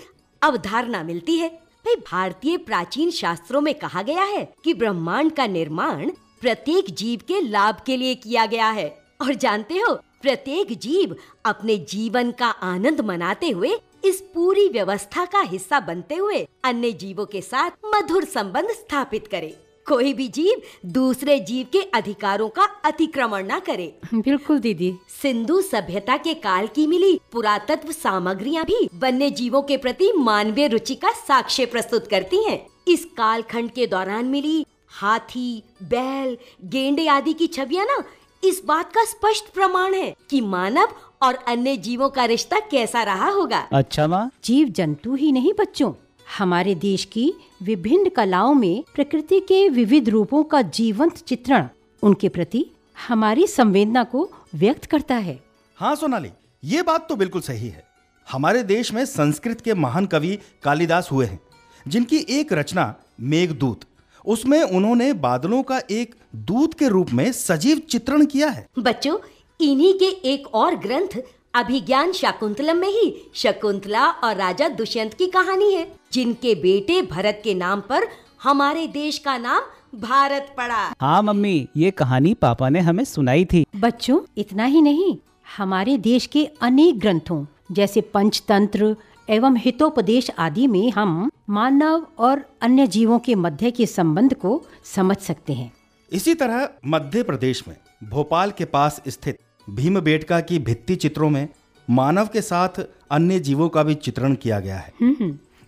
अवधारणा 0.43 1.03
मिलती 1.03 1.39
है। 1.39 1.49
भारतीय 1.87 2.57
प्राचीन 2.57 3.11
शास्त्रों 3.11 3.61
में 3.61 3.75
कहा 3.75 4.03
गया 4.03 4.25
है 4.25 4.45
कि 4.65 4.75
ब्रह्मांड 4.75 5.33
का 5.33 5.47
निर्माण 5.47 6.11
प्रत्येक 6.43 6.85
जीव 6.91 7.21
के 7.29 7.41
लाभ 7.41 7.83
के 7.87 7.97
लिए 7.97 8.15
किया 8.15 8.47
गया 8.47 8.71
है। 8.71 8.89
और 9.23 9.35
जानते 9.35 9.75
हो 9.75 9.95
प्रत्येक 10.23 10.73
जीव 10.79 11.15
अपने 11.45 11.77
जीवन 11.89 12.31
का 12.31 12.47
आनंद 12.47 13.01
मनाते 13.01 13.51
हुए 13.51 13.71
इस 14.05 14.21
पूरी 14.35 14.69
व्यवस्था 14.69 15.25
का 15.25 15.41
हिस्सा 15.41 15.81
बनते 15.81 16.15
हुए 16.15 16.47
अन्य 16.65 16.91
जीवों 16.93 17.27
के 17.27 17.41
साथ 17.41 17.71
मधुर 17.87 18.25
संबंध 18.25 18.71
स्थापित 18.71 19.27
करे। 19.27 19.55
कोई 19.87 20.13
भी 20.15 20.27
जीव 20.29 20.63
दूसरे 20.89 21.39
जीव 21.41 21.67
के 21.73 21.81
अधिकारों 21.95 22.49
का 22.49 22.65
अतिक्रमण 22.85 23.47
न 23.47 23.59
करे। 23.59 23.87
बिल्कुल 24.15 24.59
दीदी। 24.59 24.93
सिंधु 25.23 25.61
सभ्यता 25.61 26.17
के 26.17 26.35
काल 26.35 26.67
की 26.67 26.87
मिली 26.87 27.19
पुरातत्व 27.33 27.93
सामग्रियाँ 27.93 28.65
भी 28.65 28.89
वन्य 28.95 29.31
जीवों 29.31 29.63
के 29.63 29.77
प्रति 29.77 30.13
मानवीय 30.19 30.69
रुचि 30.69 30.95
का 30.95 31.13
साक्ष्य 31.19 31.67
प्रस्तुत 31.67 32.07
करती 32.07 32.45
हैं। 32.45 32.61
इस 32.89 33.05
कालखंड 33.17 33.71
के 33.71 33.87
दौरान 33.87 34.25
मिली 34.25 34.65
हाथी 34.93 35.63
बैल 35.83 36.37
गेंडे 36.65 37.07
आदि 37.09 37.33
की 37.33 37.47
छवियाँ 37.47 37.85
ना 37.87 38.03
इस 38.43 38.63
बात 38.67 38.93
का 38.93 39.05
स्पष्ट 39.05 39.53
प्रमाण 39.55 39.95
है 39.95 40.15
कि 40.31 40.41
मानव 40.41 40.95
और 41.23 41.35
अन्य 41.49 41.77
जीवों 41.77 42.09
का 42.09 42.25
रिश्ता 42.25 42.59
कैसा 42.71 43.03
रहा 43.03 43.29
होगा। 43.29 43.59
अच्छा 43.73 44.07
माँ। 44.07 44.31
जीव 44.45 44.69
जंतु 44.69 45.15
ही 45.15 45.31
नहीं 45.33 45.53
बच्चों। 45.59 45.93
हमारे 46.39 46.75
देश 46.75 47.05
की 47.05 47.33
विभिन्न 47.63 48.09
कलाओं 48.09 48.55
में 48.55 48.85
प्रकृति 48.95 49.41
के 49.41 49.69
विविध 49.69 50.09
रूपों 50.09 50.43
का 50.45 50.63
जीवंत 50.63 51.19
चित्रण 51.19 51.69
उनके 52.03 52.29
प्रति 52.29 52.65
हमारी 52.97 53.47
संवेदना 53.47 54.05
को 54.05 54.29
व्यक्त 54.55 54.85
करता 54.85 55.15
है। 55.17 55.39
हाँ 55.79 55.95
सोनाली 55.97 56.31
ये 56.65 56.83
बात 56.83 57.09
तो 57.09 57.17
बिल्कुल 57.17 57.41
सही 57.41 57.69
है। 57.69 57.85
हमारे 58.27 58.63
देश 58.63 58.93
में 58.93 59.05
संस्कृत 59.05 59.61
के 59.61 59.75
महान 59.75 60.07
कवि 60.07 60.39
कालिदास 60.63 61.09
हुए 61.13 61.27
हैं 61.27 61.41
जिनकी 61.87 62.27
एक 62.31 62.53
रचना 62.53 62.95
मेघदूत 63.21 63.85
उसमें 64.27 64.63
उन्होंने 64.63 65.13
बादलों 65.13 65.63
का 65.63 65.81
एक 65.91 66.15
दूत 66.37 66.75
के 66.75 66.89
रूप 66.89 67.11
में 67.13 67.31
सजीव 67.33 67.79
चित्रण 67.91 68.25
किया 68.25 68.49
है। 68.49 68.67
बच्चों 68.79 69.19
इन्हीं 69.61 69.93
के 69.95 70.09
एक 70.33 70.47
और 70.55 70.75
ग्रंथ 70.77 71.19
अभिज्ञान 71.55 72.13
शाकुंतलम 72.13 72.77
में 72.77 72.89
ही 72.89 73.31
शकुंतला 73.35 74.07
और 74.07 74.37
राजा 74.37 74.69
दुष्यंत 74.69 75.15
की 75.15 75.27
कहानी 75.27 75.73
है 75.75 75.87
जिनके 76.13 76.55
बेटे 76.55 77.01
भरत 77.03 77.41
के 77.45 77.55
नाम 77.55 77.81
पर 77.81 78.09
हमारे 78.43 78.87
देश 78.87 79.19
का 79.19 79.37
नाम 79.39 79.63
भारत 80.01 80.55
पड़ा। 80.57 80.95
हाँ 81.01 81.23
मम्मी 81.23 81.69
ये 81.77 81.91
कहानी 81.91 82.35
पापा 82.35 82.69
ने 82.69 82.81
हमें 82.81 83.05
सुनाई 83.05 83.45
थी। 83.45 83.65
बच्चों 83.77 84.21
इतना 84.37 84.65
ही 84.65 84.81
नहीं 84.83 85.17
हमारे 85.57 85.97
देश 85.99 86.27
के 86.27 86.45
अनेक 86.61 86.99
ग्रंथों 86.99 87.45
जैसे 87.73 88.01
पंचतंत्र 88.01 88.97
एवं 89.29 89.57
हितोपदेश 89.57 90.31
आदि 90.39 90.67
में 90.67 90.91
हम 90.91 91.31
मानव 91.51 92.07
और 92.19 92.45
अन्य 92.63 92.87
जीवों 92.87 93.19
के 93.19 93.35
मध्य 93.35 93.71
के 93.71 93.87
संबंध 93.87 94.35
को 94.35 94.63
समझ 94.85 95.17
सकते 95.17 95.53
हैं। 95.53 95.73
इसी 96.13 96.35
तरह 96.35 96.69
मध्य 96.87 97.23
प्रदेश 97.23 97.63
में 97.69 97.77
भोपाल 98.11 98.51
के 98.51 98.65
पास 98.65 99.03
स्थित 99.09 99.39
भीम 99.71 100.01
बेटका 100.01 100.41
की 100.41 100.59
भित्ति 100.59 100.97
चित्रों 100.97 101.31
में 101.31 101.49
मानव 101.91 102.27
के 102.27 102.41
साथ 102.41 102.81
अन्य 103.11 103.39
जीवों 103.41 103.69
का 103.69 103.83
भी 103.83 103.95
चित्रण 103.95 104.35
किया 104.35 104.61
गया 104.61 104.77
है। 104.77 104.93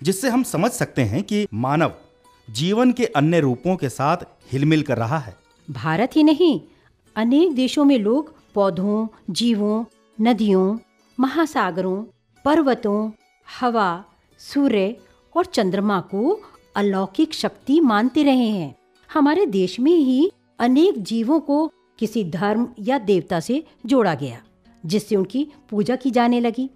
जिससे 0.03 0.29
हम 0.29 0.43
समझ 0.43 0.71
सकते 0.71 1.03
हैं 1.03 1.23
कि 1.23 1.47
मानव 1.55 1.93
जीवन 2.49 2.93
के 2.93 3.05
अन्य 3.07 3.41
रूपों 3.41 3.77
के 3.77 3.89
साथ 3.89 4.17
हिलमिल 4.53 4.83
कर 4.83 4.99
रहा 4.99 5.19
है। 5.19 5.37
भारत 5.71 6.17
ही 6.17 6.23
नहीं 6.23 6.61
अनेक 7.17 7.55
देशों 7.55 7.85
में 7.85 7.99
लोग 7.99 8.35
पौधों 8.55 9.07
जीवों 9.31 9.85
नदियों 10.21 10.79
महासागरों 11.19 12.03
पर्वतों 12.45 13.11
हवा 13.49 14.05
सूर्य 14.39 14.97
और 15.37 15.45
चंद्रमा 15.45 16.01
को 16.01 16.41
अलौकिक 16.77 17.35
शक्ति 17.35 17.81
मानते 17.81 18.23
रहे 18.23 18.49
हैं। 18.51 18.75
हमारे 19.11 19.47
देश 19.47 19.79
में 19.81 19.93
ही 19.93 20.31
अनेक 20.59 21.03
जीवों 21.03 21.41
को 21.41 21.67
किसी 21.99 22.25
धर्म 22.25 22.67
या 22.81 22.99
देवता 22.99 23.41
से 23.41 23.63
जोड़ा 23.87 24.15
गया 24.15 24.41
जिससे 24.87 25.17
उनकी 25.17 25.47
पूजा 25.71 25.97
की 25.97 26.11
जाने 26.11 26.41
लगी। 26.41 26.71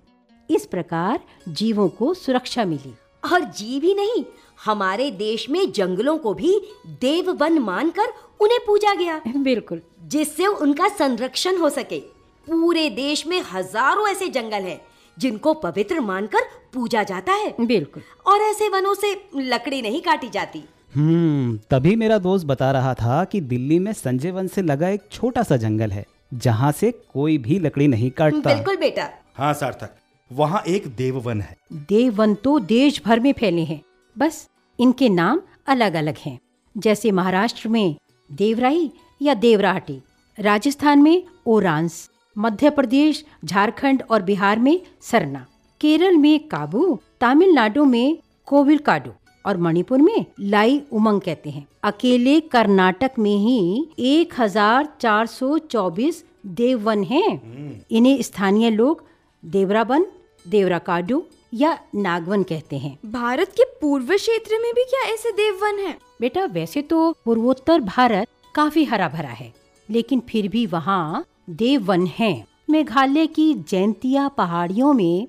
इस 0.51 0.67
प्रकार 0.67 1.21
जीवों 1.49 1.89
को 1.89 2.15
सुरक्षा 2.15 2.65
मिली। 2.65 2.95
और 3.33 3.45
जीव 3.45 3.83
ही 3.83 3.95
नहीं 3.95 4.25
हमारे 4.65 5.11
देश 5.11 5.49
में 5.51 5.73
जंगलों 5.73 6.17
को 6.19 6.35
भी 6.35 6.61
देव 7.01 7.31
वन 7.33 7.59
मानकर 7.59 8.13
उन्हें 8.41 8.59
पूजा 8.67 8.95
गया। 8.95 9.21
बिल्कुल। 9.37 9.81
जिससे 10.05 10.47
उनका 10.47 10.89
संरक्षण 10.89 11.57
हो 11.57 11.71
सके। 11.71 11.99
पूरे 12.47 12.89
देश 12.91 13.27
में 13.27 13.41
हज़ारों 13.53 14.09
ऐसे 14.09 14.29
जंगल 14.29 14.63
हैं 14.63 14.81
जिनको 15.19 15.55
पवित्र 15.55 16.01
मानकर 16.01 16.49
पूजा 16.75 17.03
जाता 17.03 17.33
है। 17.33 17.55
बिल्कुल। 17.61 18.03
और 18.27 18.41
ऐसे 18.41 18.69
वनों 18.69 18.95
से 18.95 19.15
लकड़ी 19.37 19.83
नहीं 19.83 20.01
काटी 20.01 20.29
जाती। 20.29 20.63
हम्म 20.95 21.59
तभी 21.71 21.95
मेरा 21.97 22.19
दोस्त 22.19 22.47
बता 22.47 22.71
रहा 22.73 22.95
था 22.95 23.25
कि 23.25 23.41
दिल्ली 23.41 23.79
में 23.79 23.93
संजय 23.93 24.31
वन 24.31 24.47
से 24.47 24.63
लगा 24.63 24.89
एक 24.89 25.03
छोटा 25.13 25.43
सा 25.43 25.57
जंगल 25.57 25.91
है 25.91 26.05
जहाँ 26.35 26.73
से 26.73 26.91
कोई 27.13 27.37
भी 27.39 27.59
लकड़ी 27.59 27.87
नहीं 27.89 28.11
काटता। 28.11 28.55
बिल्कुल 28.55 28.77
बेटा। 28.77 29.09
हाँ 29.35 29.53
सार्थक 29.55 29.95
वहाँ 30.31 30.63
एक 30.69 30.87
देववन 30.97 31.41
है। 31.41 31.57
देववन 31.89 32.35
तो 32.35 32.59
देश 32.59 33.01
भर 33.07 33.21
में 33.21 33.33
फैले 33.33 33.65
हैं। 33.65 33.81
बस 34.17 34.47
इनके 34.79 35.09
नाम 35.09 35.41
अलग 35.67 35.95
अलग 35.95 36.17
हैं। 36.19 36.39
जैसे 36.77 37.11
महाराष्ट्र 37.11 37.69
में 37.69 37.97
देवराई 38.31 38.91
या 39.23 39.35
देवराहटी 39.35 40.01
राजस्थान 40.39 41.03
में 41.03 41.23
ओरांस 41.47 42.09
मध्य 42.39 42.71
प्रदेश 42.71 43.25
झारखंड 43.45 44.03
और 44.11 44.23
बिहार 44.23 44.59
में 44.59 44.81
सरना 45.03 45.47
केरल 45.81 46.17
में 46.17 46.39
काबू 46.49 46.99
तमिलनाडु 47.21 47.85
में 47.85 48.19
कोविल 48.47 48.79
काडू 48.79 49.11
और 49.45 49.57
मणिपुर 49.57 50.03
में 50.03 50.25
लाई 50.41 50.81
उमंग 50.93 51.21
कहते 51.21 51.51
हैं। 51.51 51.67
अकेले 51.83 52.39
कर्नाटक 52.53 53.19
में 53.19 53.37
ही 53.37 53.89
एक 53.99 54.35
हज़ार 54.39 54.89
चार 55.01 55.27
सौ 55.27 55.59
चौबीस 55.59 56.25
देववन 56.47 57.03
हैं। 57.05 57.85
इन्हें 57.91 58.23
स्थानीय 58.23 58.71
लोग 58.71 59.03
देवरावन 59.43 60.07
देवराकाडू 60.47 61.23
या 61.55 61.79
नागवन 61.95 62.43
कहते 62.43 62.79
हैं। 62.79 62.99
भारत 63.07 63.53
के 63.53 63.65
पूर्व 63.81 64.15
क्षेत्र 64.17 64.59
में 64.63 64.73
भी 64.75 64.85
क्या 64.85 65.03
ऐसे 65.13 65.33
देववन 65.33 65.79
हैं? 65.79 65.97
बेटा 66.21 66.45
वैसे 66.45 66.83
तो 66.83 67.11
पूर्वोत्तर 67.25 67.81
भारत 67.81 68.29
काफ़ी 68.55 68.85
हरा 68.85 69.09
भरा 69.09 69.29
है 69.31 69.53
लेकिन 69.89 70.23
फिर 70.29 70.49
भी 70.49 70.65
वहाँ 70.67 71.25
देववन 71.51 72.07
है। 72.07 72.45
मेघालय 72.71 73.27
की 73.27 73.55
जैंतिया 73.55 74.29
पहाड़ियों 74.29 74.93
में 74.93 75.29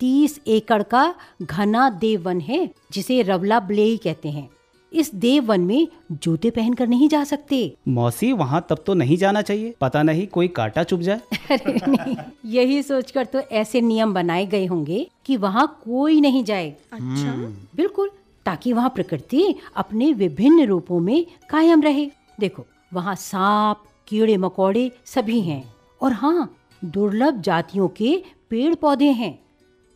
तीस 0.00 0.40
एकड़ 0.46 0.82
का 0.82 1.14
घना 1.42 1.90
देववन 1.90 2.40
है 2.40 2.70
जिसे 2.92 3.22
रवला 3.22 3.60
ब्लेई 3.60 3.96
कहते 3.96 4.28
हैं। 4.28 4.50
इस 4.92 5.14
देववन 5.14 5.60
में 5.60 5.88
जूते 6.12 6.50
पहनकर 6.50 6.86
नहीं 6.86 7.08
जा 7.08 7.24
सकते। 7.24 7.76
मौसी 7.88 8.32
वहाँ 8.32 8.66
तब 8.70 8.82
तो 8.86 8.94
नहीं 8.94 9.16
जाना 9.16 9.42
चाहिए। 9.42 9.74
पता 9.80 10.02
नहीं 10.02 10.26
कोई 10.26 10.48
कांटा 10.48 10.82
चुप 10.82 11.00
जाए। 11.00 11.20
अरे 11.50 11.80
नहीं 11.88 12.16
यही 12.44 12.82
सोचकर 12.82 13.24
तो 13.24 13.40
ऐसे 13.40 13.80
नियम 13.80 14.14
बनाए 14.14 14.46
गए 14.46 14.66
होंगे 14.66 15.10
कि 15.26 15.36
वहाँ 15.36 15.80
कोई 15.84 16.20
नहीं 16.20 16.44
जाए। 16.44 16.76
अच्छा। 16.92 17.32
बिल्कुल 17.76 18.10
ताकि 18.46 18.72
वहाँ 18.72 18.90
प्रकृति 18.90 19.54
अपने 19.76 20.12
विभिन्न 20.12 20.66
रूपों 20.66 21.00
में 21.00 21.26
कायम 21.50 21.82
रहे। 21.82 22.10
देखो 22.40 22.66
वहाँ 22.92 23.14
सांप 23.14 23.82
कीड़े 24.10 24.36
मकोड़े 24.36 24.90
सभी 25.06 25.40
हैं। 25.40 25.62
और 26.02 26.12
हाँ 26.12 26.56
दुर्लभ 26.84 27.40
जातियों 27.40 27.88
के 27.88 28.16
पेड़ 28.50 28.74
पौधे 28.74 29.10
हैं। 29.12 29.38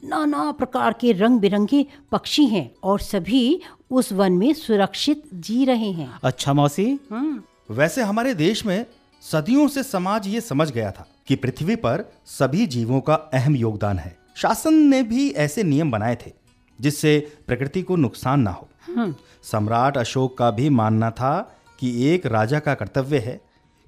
नाना 0.02 0.50
प्रकार 0.52 0.92
के 0.92 1.12
रंग 1.12 1.40
बिरंगे 1.40 1.86
पक्षी 2.12 2.44
हैं 2.46 2.70
और 2.82 3.00
सभी 3.00 3.60
उस 3.90 4.12
वन 4.12 4.32
में 4.32 4.52
सुरक्षित 4.52 5.22
जी 5.34 5.64
रहे 5.64 5.90
हैं। 5.92 6.10
अच्छा 6.24 6.52
मौसी। 6.52 7.00
वैसे 7.70 8.02
हमारे 8.02 8.34
देश 8.34 8.64
में 8.66 8.84
सदियों 9.22 9.68
से 9.68 9.82
समाज 9.82 10.26
ये 10.28 10.40
समझ 10.40 10.70
गया 10.70 10.90
था 10.90 11.06
कि 11.26 11.36
पृथ्वी 11.36 11.76
पर 11.76 12.04
सभी 12.26 12.66
जीवों 12.66 13.00
का 13.00 13.14
अहम 13.14 13.56
योगदान 13.56 13.98
है। 13.98 14.16
शासन 14.36 14.74
ने 14.74 15.02
भी 15.02 15.30
ऐसे 15.30 15.62
नियम 15.62 15.90
बनाए 15.90 16.18
थे 16.26 16.32
जिससे 16.78 17.18
प्रकृति 17.46 17.82
को 17.82 17.96
नुकसान 17.96 18.40
ना 18.40 18.50
हो। 18.50 18.68
सम्राट 19.42 19.98
अशोक 19.98 20.36
का 20.38 20.50
भी 20.50 20.68
मानना 20.70 21.10
था 21.10 21.58
कि 21.80 22.06
एक 22.06 22.26
राजा 22.26 22.58
का 22.58 22.74
कर्तव्य 22.74 23.18
है 23.18 23.40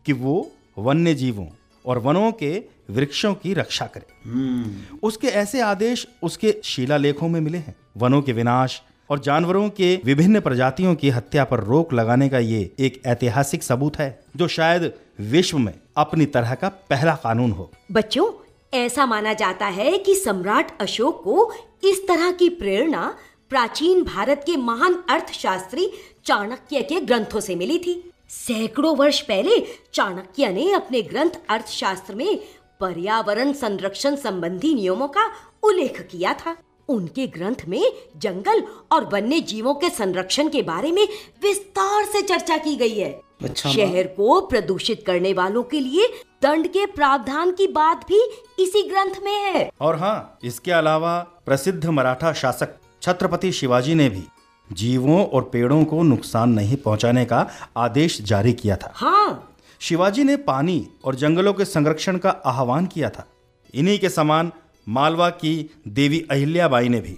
कि 0.07 0.13
वो 0.13 0.51
वन्य 0.79 1.15
जीवों 1.15 1.47
और 1.87 1.99
वनों 1.99 2.33
के 2.33 2.57
वृक्षों 2.91 3.35
की 3.35 3.55
रक्षा 3.55 3.87
करे। 3.87 4.97
उसके 5.03 5.29
ऐसे 5.29 5.61
आदेश 5.61 6.07
उसके 6.23 6.55
शिलालेखों 6.65 7.29
में 7.29 7.41
मिले 7.41 7.59
हैं। 7.59 7.75
वनों 7.97 8.23
के 8.23 8.33
विनाश 8.33 8.83
और 9.11 9.19
जानवरों 9.19 9.69
के 9.71 9.95
विभिन्न 10.05 10.41
प्रजातियों 10.41 10.95
की 10.95 11.11
हत्या 11.11 11.45
पर 11.45 11.61
रोक 11.61 11.93
लगाने 11.93 12.29
का 12.29 12.39
ये 12.39 12.71
एक 12.79 13.01
ऐतिहासिक 13.07 13.63
सबूत 13.63 13.97
है 13.97 14.09
जो 14.37 14.49
शायद 14.49 14.93
विश्व 15.21 15.59
में 15.59 15.73
अपनी 15.97 16.27
तरह 16.27 16.55
का 16.55 16.69
पहला 16.69 17.15
कानून 17.15 17.51
हो। 17.51 17.71
बच्चों 17.93 18.31
ऐसा 18.75 19.07
माना 19.07 19.33
जाता 19.33 19.67
है 19.67 19.99
कि 19.99 20.15
सम्राट 20.15 20.81
अशोक 20.81 21.23
को 21.25 21.53
इस 21.85 22.07
तरह 22.09 22.31
की 22.33 22.49
प्रेरणा 22.49 23.15
प्राचीन 23.51 24.03
भारत 24.05 24.43
के 24.47 24.57
महान 24.57 24.95
अर्थशास्त्री 25.11 25.91
चाणक्य 26.25 26.83
के 26.83 27.01
ग्रंथों 27.01 27.41
से 27.41 27.55
मिली 27.55 27.79
थी। 27.79 28.13
सैकड़ों 28.30 28.97
वर्ष 28.97 29.21
पहले 29.21 29.59
चाणक्य 29.95 30.49
ने 30.49 30.71
अपने 30.73 31.02
ग्रंथ 31.02 31.30
अर्थशास्त्र 31.49 32.14
में 32.14 32.38
पर्यावरण 32.80 33.52
संरक्षण 33.52 34.16
संबंधी 34.16 34.75
नियमों 34.75 35.09
का 35.09 35.30
उल्लेख 35.62 36.00
किया 36.00 36.33
था। 36.35 36.56
उनके 36.88 37.26
ग्रंथ 37.26 37.64
में 37.68 37.92
जंगल 38.16 38.62
और 38.92 39.04
वन्य 39.04 39.40
जीवों 39.40 39.75
के 39.75 39.90
संरक्षण 39.90 40.49
के 40.49 40.62
बारे 40.62 40.92
में 40.92 41.06
विस्तार 41.42 42.04
से 42.04 42.23
चर्चा 42.23 42.56
की 42.56 42.76
गई 42.76 42.99
है। 42.99 43.21
शहर 43.56 44.06
को 44.06 44.40
प्रदूषित 44.40 45.02
करने 45.06 45.33
वालों 45.33 45.62
के 45.62 45.80
लिए 45.80 46.06
दंड 46.42 46.68
के 46.68 46.87
प्रावधान 46.87 47.50
की 47.52 47.66
बात 47.66 48.06
भी 48.09 48.23
इसी 48.59 48.83
ग्रंथ 48.83 49.23
में 49.23 49.35
है। 49.35 49.71
और 49.80 49.99
हाँ 49.99 50.38
इसके 50.45 50.73
अलावा 50.73 51.18
प्रसिद्ध 51.47 51.87
मराठा 51.87 52.33
शासक 52.33 52.78
छत्रपति 53.02 53.52
शिवाजी 53.52 53.95
ने 53.95 54.09
भी 54.09 54.23
जीवों 54.70 55.25
और 55.26 55.42
पेड़ों 55.52 55.82
को 55.85 56.02
नुकसान 56.02 56.50
नहीं 56.50 56.76
पहुँचाने 56.76 57.25
का 57.25 57.46
आदेश 57.76 58.20
जारी 58.23 58.52
किया 58.52 58.76
था। 58.76 58.92
हाँ। 58.94 59.52
शिवाजी 59.80 60.25
ने 60.25 60.37
पानी 60.37 60.87
और 61.04 61.14
जंगलों 61.14 61.52
के 61.54 61.64
संरक्षण 61.64 62.18
का 62.18 62.30
आह्वान 62.30 62.87
किया 62.87 63.11
था। 63.11 63.26
इन्हीं 63.75 63.99
के 63.99 64.08
समान 64.08 64.52
मालवा 64.87 65.28
की 65.30 65.70
देवी 65.88 66.20
अहिल्याबाई 66.30 66.88
ने 66.88 67.00
भी 67.00 67.16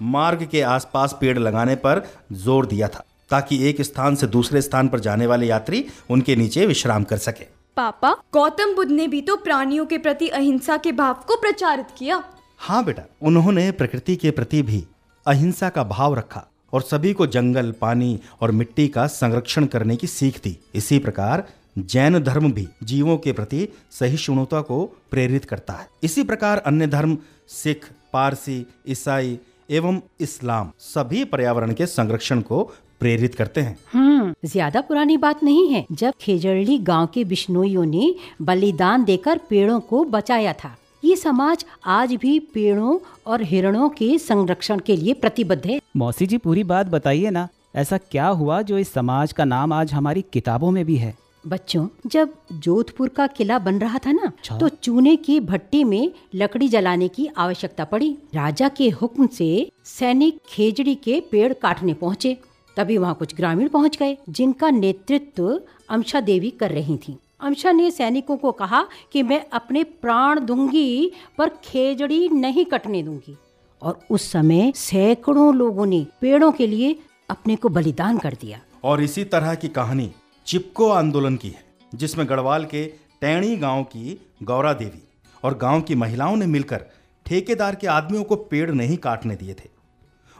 मार्ग 0.00 0.46
के 0.50 0.60
आसपास 0.62 1.16
पेड़ 1.20 1.38
लगाने 1.38 1.74
पर 1.76 2.02
ज़ोर 2.34 2.66
दिया 2.66 2.88
था 2.88 3.04
ताकि 3.30 3.58
एक 3.68 3.80
स्थान 3.82 4.14
से 4.14 4.26
दूसरे 4.26 4.60
स्थान 4.62 4.88
पर 4.88 5.00
जाने 5.00 5.26
वाले 5.26 5.46
यात्री 5.46 5.84
उनके 6.10 6.36
नीचे 6.36 6.66
विश्राम 6.66 7.04
कर 7.04 7.18
सके। 7.18 7.44
पापा 7.76 8.12
गौतम 8.32 8.74
बुद्ध 8.74 8.90
ने 8.90 9.08
भी 9.08 9.20
तो 9.22 9.36
प्राणियों 9.36 9.86
के 9.86 9.98
प्रति 9.98 10.28
अहिंसा 10.28 10.76
के 10.76 10.92
भाव 10.92 11.24
को 11.28 11.36
प्रचारित 11.36 11.86
किया। 11.98 12.22
हाँ 12.58 12.84
बेटा 12.84 13.02
उन्होंने 13.22 13.70
प्रकृति 13.72 14.16
के 14.16 14.30
प्रति 14.30 14.62
भी 14.62 14.84
अहिंसा 15.26 15.68
का 15.68 15.84
भाव 15.84 16.14
रखा। 16.14 16.44
और 16.72 16.82
सभी 16.82 17.12
को 17.12 17.26
जंगल, 17.28 17.72
पानी 17.72 18.18
और 18.40 18.50
मिट्टी 18.52 18.88
का 18.88 19.06
संरक्षण 19.06 19.66
करने 19.66 19.96
की 19.96 20.06
सीख 20.06 20.40
दी। 20.44 20.56
इसी 20.74 20.98
प्रकार 20.98 21.46
जैन 21.78 22.18
धर्म 22.18 22.52
भी 22.52 22.66
जीवों 22.82 23.16
के 23.18 23.32
प्रति 23.32 23.68
सहिष्णुता 23.90 24.60
को 24.60 24.84
प्रेरित 25.10 25.44
करता 25.44 25.72
है। 25.72 25.86
इसी 26.02 26.22
प्रकार 26.22 26.58
अन्य 26.58 26.86
धर्म, 26.86 27.16
सिख, 27.48 27.84
पारसी, 28.12 28.64
ईसाई 28.88 29.38
एवं 29.70 30.00
इस्लाम 30.20 30.70
सभी 30.80 31.24
पर्यावरण 31.24 31.72
के 31.72 31.86
संरक्षण 31.86 32.40
को 32.40 32.62
प्रेरित 33.00 33.34
करते 33.34 33.60
हैं। 33.60 33.76
हम्म 33.92 34.34
ज़्यादा 34.44 34.80
पुरानी 34.80 35.16
बात 35.16 35.42
नहीं 35.42 35.68
है। 35.68 35.84
जब 35.92 36.14
खेजड़ली 36.20 36.78
गाँव 36.78 37.06
के 37.06 37.24
बिश्नोइयों 37.24 37.84
ने 37.84 38.14
बलिदान 38.42 39.04
देकर 39.04 39.38
पेड़ों 39.50 39.78
को 39.80 40.04
बचाया 40.06 40.52
था 40.54 40.76
ये 41.02 41.16
समाज 41.16 41.64
आज 41.86 42.14
भी 42.14 42.38
पेड़ों 42.54 42.98
और 43.26 43.42
हिरणों 43.42 43.88
के 43.88 44.16
संरक्षण 44.18 44.78
के 44.78 44.96
लिए 44.96 45.12
प्रतिबद्ध 45.14 45.64
है। 45.66 45.78
मौसी 45.96 46.26
जी 46.26 46.38
पूरी 46.38 46.64
बात 46.64 46.86
बताइए 46.86 47.30
ना 47.30 47.48
ऐसा 47.76 47.98
क्या 48.00 48.26
हुआ 48.28 48.60
जो 48.62 48.78
इस 48.78 48.92
समाज 48.92 49.32
का 49.32 49.44
नाम 49.44 49.72
आज 49.72 49.92
हमारी 49.92 50.24
किताबों 50.32 50.70
में 50.70 50.84
भी 50.84 50.96
है? 50.96 51.14
बच्चों 51.44 51.86
जब 52.06 52.32
जोधपुर 52.54 53.08
का 53.08 53.26
किला 53.26 53.58
बन 53.58 53.78
रहा 53.78 53.98
था 53.98 54.12
ना 54.12 54.32
तो 54.50 54.68
चूने 54.68 55.14
की 55.16 55.38
भट्टी 55.42 55.82
में 55.84 56.10
लकड़ी 56.34 56.68
जलाने 56.68 57.08
की 57.08 57.26
आवश्यकता 57.36 57.84
पड़ी। 57.84 58.10
राजा 58.34 58.68
के 58.68 58.88
हुक्म 58.92 59.26
से 59.28 59.70
सैनिक 59.86 60.40
खेजड़ी 60.48 60.94
के 60.94 61.20
पेड़ 61.30 61.52
काटने 61.52 61.94
पहुँचे। 61.94 62.36
तभी 62.76 62.96
वहाँ 62.98 63.14
कुछ 63.14 63.34
ग्रामीण 63.36 63.68
पहुँच 63.68 63.96
गए 63.98 64.16
जिनका 64.28 64.70
नेतृत्व 64.70 65.60
अमशा 65.90 66.20
देवी 66.22 66.50
कर 66.50 66.70
रही 66.70 66.96
थी। 66.98 67.16
अमशा 67.40 67.72
ने 67.72 67.90
सैनिकों 67.90 68.36
को 68.36 68.52
कहा 68.52 68.86
कि 69.12 69.22
मैं 69.22 69.46
अपने 69.52 69.84
प्राण 69.84 70.40
दूँगी, 70.40 71.12
पर 71.38 71.48
खेजड़ी 71.48 72.28
नहीं 72.28 72.64
कटने 72.64 73.02
दूँगी। 73.02 73.36
और 73.82 74.00
उस 74.10 74.32
समय 74.32 74.72
सैकड़ों 74.76 75.54
लोगों 75.54 75.86
ने 75.86 76.06
पेड़ों 76.20 76.52
के 76.52 76.66
लिए 76.66 76.98
अपने 77.30 77.56
को 77.56 77.68
बलिदान 77.68 78.18
कर 78.18 78.34
दिया। 78.34 78.60
और 78.84 79.02
इसी 79.02 79.24
तरह 79.24 79.54
की 79.54 79.68
कहानी 79.68 80.12
चिपको 80.46 80.88
आंदोलन 80.88 81.36
की 81.36 81.48
है, 81.48 81.64
जिसमें 81.94 82.28
गढ़वाल 82.28 82.64
के 82.64 82.86
टैणी 83.20 83.56
गाँव 83.56 83.82
की 83.82 84.28
गौरा 84.42 84.72
देवी 84.72 85.08
और 85.44 85.58
गाँव 85.58 85.80
की 85.80 85.94
महिलाओं 85.94 86.36
ने 86.36 86.46
मिलकर 86.46 86.84
ठेकेदार 87.26 87.74
के 87.74 87.86
आदमियों 87.86 88.24
को 88.24 88.36
पेड़ 88.36 88.70
नहीं 88.70 88.96
काटने 88.96 89.36
दिए 89.36 89.54
थे। 89.54 89.68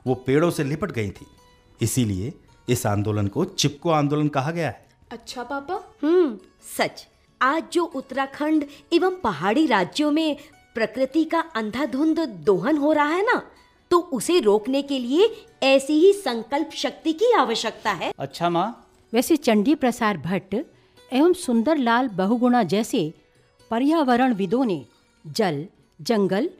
वो 0.06 0.14
पेड़ों 0.14 0.50
से 0.50 0.64
लिपट 0.64 0.92
गई 0.92 1.10
थी। 1.10 1.26
इसीलिए 1.82 2.32
इस 2.68 2.86
आंदोलन 2.86 3.26
को 3.26 3.44
चिपको 3.44 3.90
आंदोलन 3.90 4.28
कहा 4.28 4.50
गया 4.50 4.68
है। 4.68 4.87
अच्छा 5.10 5.42
पापा? 5.42 5.74
हम्म 6.02 6.38
सच। 6.76 7.06
आज 7.40 7.64
जो 7.72 7.84
उत्तराखंड 7.84 8.64
एवं 8.92 9.14
पहाड़ी 9.20 9.66
राज्यों 9.66 10.10
में 10.10 10.36
प्रकृति 10.74 11.24
का 11.24 11.40
अंधाधुंध 11.56 12.20
दोहन 12.46 12.76
हो 12.76 12.92
रहा 12.92 13.08
है 13.08 13.22
ना 13.26 13.40
तो 13.90 13.98
उसे 14.12 14.38
रोकने 14.40 14.82
के 14.82 14.98
लिए 14.98 15.28
ऐसी 15.62 15.92
ही 16.00 16.12
संकल्प 16.12 16.70
शक्ति 16.72 17.12
की 17.12 17.32
आवश्यकता 17.32 17.92
है। 17.92 18.12
अच्छा 18.18 18.50
माँ। 18.50 18.66
वैसे 19.12 19.36
चंडी 19.36 19.74
प्रसार 19.74 20.18
भट्ट 20.18 20.54
एवं 20.54 21.32
सुंदरलाल 21.32 22.08
बहुगुणा 22.08 22.62
जैसे 22.62 23.02
पर्यावरणविदों 23.70 24.64
ने 24.64 24.84
जल 25.24 25.66
जंगल 26.00 26.50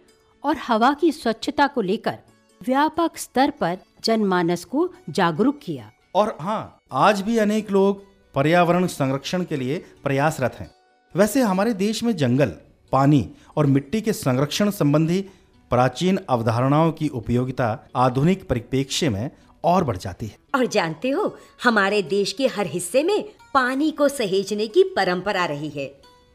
और 0.44 0.56
हवा 0.58 0.92
की 0.92 1.12
स्वच्छता 1.12 1.66
को 1.66 1.80
लेकर 1.80 2.18
व्यापक 2.60 3.16
स्तर 3.16 3.50
पर 3.50 3.78
जनमानस 4.04 4.64
को 4.64 4.88
जागरूक 5.10 5.58
किया। 5.62 5.90
और 6.14 6.36
हाँ 6.40 6.78
आज 6.92 7.20
भी 7.22 7.38
अनेक 7.38 7.70
लोग 7.70 8.06
पर्यावरण 8.34 8.86
संरक्षण 8.86 9.44
के 9.44 9.56
लिए 9.56 9.84
प्रयासरत 10.04 10.54
हैं। 10.54 10.70
वैसे 11.16 11.40
हमारे 11.40 11.72
देश 11.72 12.02
में 12.02 12.16
जंगल, 12.16 12.52
पानी 12.92 13.30
और 13.56 13.66
मिट्टी 13.66 14.00
के 14.00 14.12
संरक्षण 14.12 14.70
संबंधी 14.70 15.22
प्राचीन 15.70 16.18
अवधारणाओं 16.28 16.92
की 16.92 17.08
उपयोगिता 17.08 17.88
आधुनिक 17.96 18.48
परिप्रेक्ष्य 18.48 19.08
में 19.08 19.30
और 19.64 19.84
बढ़ 19.84 19.96
जाती 19.96 20.26
है। 20.26 20.36
और 20.54 20.66
जानते 20.66 21.10
हो, 21.10 21.36
हमारे 21.62 22.02
देश 22.02 22.32
के 22.32 22.46
हर 22.46 22.66
हिस्से 22.66 23.02
में 23.02 23.24
पानी 23.54 23.90
को 23.90 24.08
सहेजने 24.08 24.66
की 24.66 24.82
परंपरा 24.82 25.44
रही 25.44 25.68
है। 25.68 25.86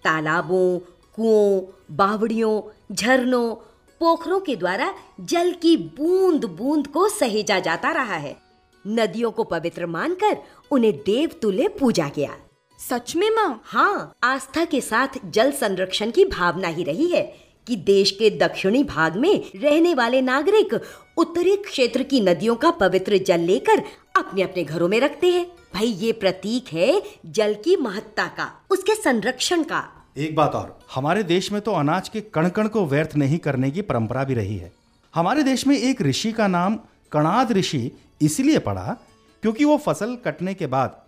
तालाबों, 0.04 0.80
कुओं, 1.16 1.62
बावड़ियों, 1.92 2.96
झरनों, 2.96 3.56
पोखरों 4.00 4.40
के 4.40 4.56
द्वारा 4.56 4.94
जल 5.22 5.52
की 5.52 5.78
बूंद 5.78 6.46
बूंद 6.46 6.88
को 6.88 7.10
सहेजा 7.10 7.60
जाता 7.60 7.92
रहा 7.92 8.16
है। 8.16 8.43
नदियों 8.88 9.32
को 9.32 9.44
पवित्र 9.44 9.86
मानकर 9.86 10.38
उन्हें 10.72 10.94
देवतुल्य 10.98 11.68
पूजा 11.80 12.10
गया 12.16 12.36
सच 12.80 13.16
में 13.16 13.30
माँ? 13.30 13.62
हाँ 13.66 14.14
आस्था 14.24 14.66
के 14.66 14.82
साथ 14.82 15.08
जल 15.26 15.52
संरक्षण 15.52 16.12
की 16.12 16.26
भावना 16.26 16.68
ही 16.68 16.84
रही 16.84 17.08
है 17.08 17.22
कि 17.68 17.76
देश 17.76 18.12
के 18.12 18.30
दक्षिणी 18.38 18.84
भाग 18.84 19.16
में 19.18 19.52
रहने 19.56 19.94
वाले 19.94 20.22
नागरिक 20.22 20.74
उत्तरी 21.18 21.56
क्षेत्र 21.58 22.04
की 22.04 22.20
नदियों 22.22 22.56
का 22.56 22.72
पवित्र 22.72 23.18
जल 23.18 23.40
लेकर 23.40 23.84
अपने 24.16 24.44
अपने 24.44 24.64
घरों 24.64 24.88
में 24.88 25.00
रखते 25.00 25.28
हैं। 25.28 25.46
भाई 25.74 25.88
ये 25.88 26.12
प्रतीक 26.12 26.74
है 26.74 27.02
जल 27.26 27.54
की 27.54 27.76
महत्ता 27.78 28.26
का 28.28 28.52
उसके 28.72 28.96
संरक्षण 28.96 29.64
का। 29.64 29.84
एक 30.18 30.36
बात 30.36 30.56
और 30.56 30.80
हमारे 30.96 31.24
देश 31.24 31.52
में 31.52 31.62
तो 31.62 31.72
अनाज 31.72 32.10
के 32.10 32.22
कण 32.22 32.50
कण 32.50 32.68
को 32.68 32.86
व्यर्थ 32.86 33.16
नहीं 33.16 33.38
करने 33.38 33.72
की 33.72 33.82
परंपरा 33.82 34.24
भी 34.24 34.34
रही 34.34 34.58
है। 34.58 34.72
हमारे 35.14 35.44
देश 35.44 35.68
में 35.68 35.78
एक 35.78 36.02
ऋषि 36.02 36.32
का 36.32 36.48
नाम 36.48 36.76
कणाद 37.12 37.52
ऋषि 37.52 37.92
इसलिए 38.24 38.60
पड़ा 38.60 38.98
क्योंकि 39.44 39.66
वो 39.66 39.78
फ़सल 39.78 40.16
कटने 40.16 40.54
के 40.54 40.68
बाद 40.68 41.02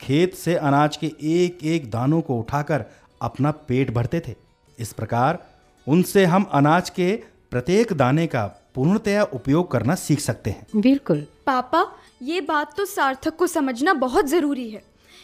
खेत 0.00 0.34
से 0.34 0.54
अनाज 0.56 0.96
के 0.96 1.06
एक 1.22 1.64
एक 1.64 1.90
दानों 1.90 2.20
को 2.20 2.38
उठाकर 2.38 2.84
अपना 3.22 3.50
पेट 3.68 3.90
भरते 3.90 4.20
थे। 4.20 4.34
इस 4.78 4.92
प्रकार 4.92 5.38
उनसे 5.86 6.24
हम 6.24 6.44
अनाज 6.52 6.90
के 6.90 7.12
प्रत्येक 7.50 7.92
दाने 7.92 8.26
का 8.26 8.46
पूर्णतया 8.74 9.22
उपयोग 9.24 9.70
करना 9.70 9.94
सीख 9.94 10.20
सकते 10.20 10.50
हैं। 10.50 10.80
बिल्कुल। 10.80 11.26
पापा 11.46 11.84
ये 12.22 12.40
बात 12.40 12.76
तो 12.76 12.84
सार्थक 12.84 13.36
को 13.36 13.46
समझना 13.46 13.92
बहुत 13.94 14.26
ज़रूरी 14.26 14.68
है। 14.70 14.82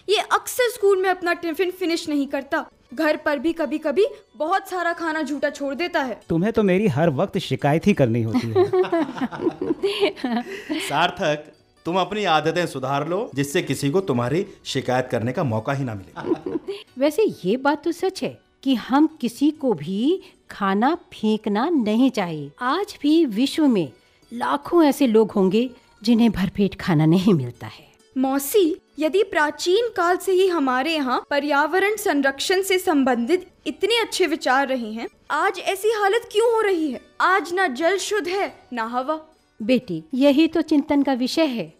ये 0.08 0.18
अक्सर 0.32 0.70
स्कूल 0.70 1.02
में 1.02 1.08
अपना 1.10 1.32
टिफ़िन 1.34 1.70
फिनिश 1.70 2.08
नहीं 2.08 2.26
करता। 2.26 2.64
घर 2.94 3.16
पर 3.16 3.38
भी 3.38 3.52
कभी 3.52 3.78
कभी 3.78 4.06
बहुत 4.36 4.68
सारा 4.68 4.92
खाना 4.92 5.22
झूठा 5.22 5.50
छोड़ 5.50 5.74
देता 5.74 6.02
है। 6.02 6.20
तुम्हें 6.28 6.52
तो 6.52 6.62
मेरी 6.62 6.88
हर 6.88 7.10
वक्त 7.10 7.38
शिकायत 7.38 7.86
ही 7.86 7.92
करनी 7.92 8.22
होती 8.22 8.48
है। 8.48 8.64
सार्थक 10.80 11.44
तुम 11.84 11.96
अपनी 11.96 12.24
आदतें 12.24 12.66
सुधार 12.66 13.08
लो 13.08 13.30
जिससे 13.34 13.62
किसी 13.62 13.90
को 13.90 14.00
तुम्हारी 14.00 14.46
शिकायत 14.64 15.08
करने 15.10 15.32
का 15.32 15.44
मौका 15.44 15.72
ही 15.72 15.84
ना 15.84 15.94
मिले। 15.94 16.56
वैसे 16.98 17.32
ये 17.44 17.56
बात 17.56 17.84
तो 17.84 17.92
सच 17.92 18.22
है 18.22 18.38
कि 18.62 18.74
हम 18.74 19.18
किसी 19.20 19.50
को 19.50 19.72
भी 19.72 20.22
खाना 20.50 20.94
फेंकना 20.94 21.68
नहीं 21.68 22.10
चाहिए। 22.10 22.50
आज 22.60 22.98
भी 23.02 23.24
विश्व 23.24 23.66
में 23.66 23.92
लाखों 24.32 24.84
ऐसे 24.84 25.06
लोग 25.06 25.32
होंगे 25.32 25.70
जिन्हें 26.02 26.30
भरपेट 26.30 26.74
खाना 26.74 27.06
नहीं 27.06 27.34
मिलता 27.34 27.66
है। 27.66 27.85
मौसी 28.18 28.76
यदि 28.98 29.22
प्राचीन 29.22 29.88
काल 29.96 30.16
से 30.16 30.32
ही 30.32 30.46
हमारे 30.48 30.94
यहाँ 30.94 31.22
पर्यावरण 31.30 31.96
संरक्षण 31.96 32.62
से 32.62 32.78
संबंधित 32.78 33.46
इतने 33.66 33.98
अच्छे 34.00 34.26
विचार 34.26 34.68
रहे 34.68 34.92
हैं 34.92 35.08
आज 35.30 35.58
ऐसी 35.58 35.88
हालत 35.88 36.28
क्यों 36.32 36.54
हो 36.54 36.60
रही 36.60 36.90
है? 36.90 37.00
आज 37.20 37.52
ना 37.52 37.66
जल 37.66 37.96
शुद्ध 37.96 38.28
है 38.28 38.52
ना 38.72 38.84
हवा। 38.84 39.20
बेटी 39.60 40.02
यही 40.14 40.48
तो 40.48 40.62
चिंतन 40.62 41.02
का 41.02 41.12
विषय 41.12 41.44
है। 41.44 41.72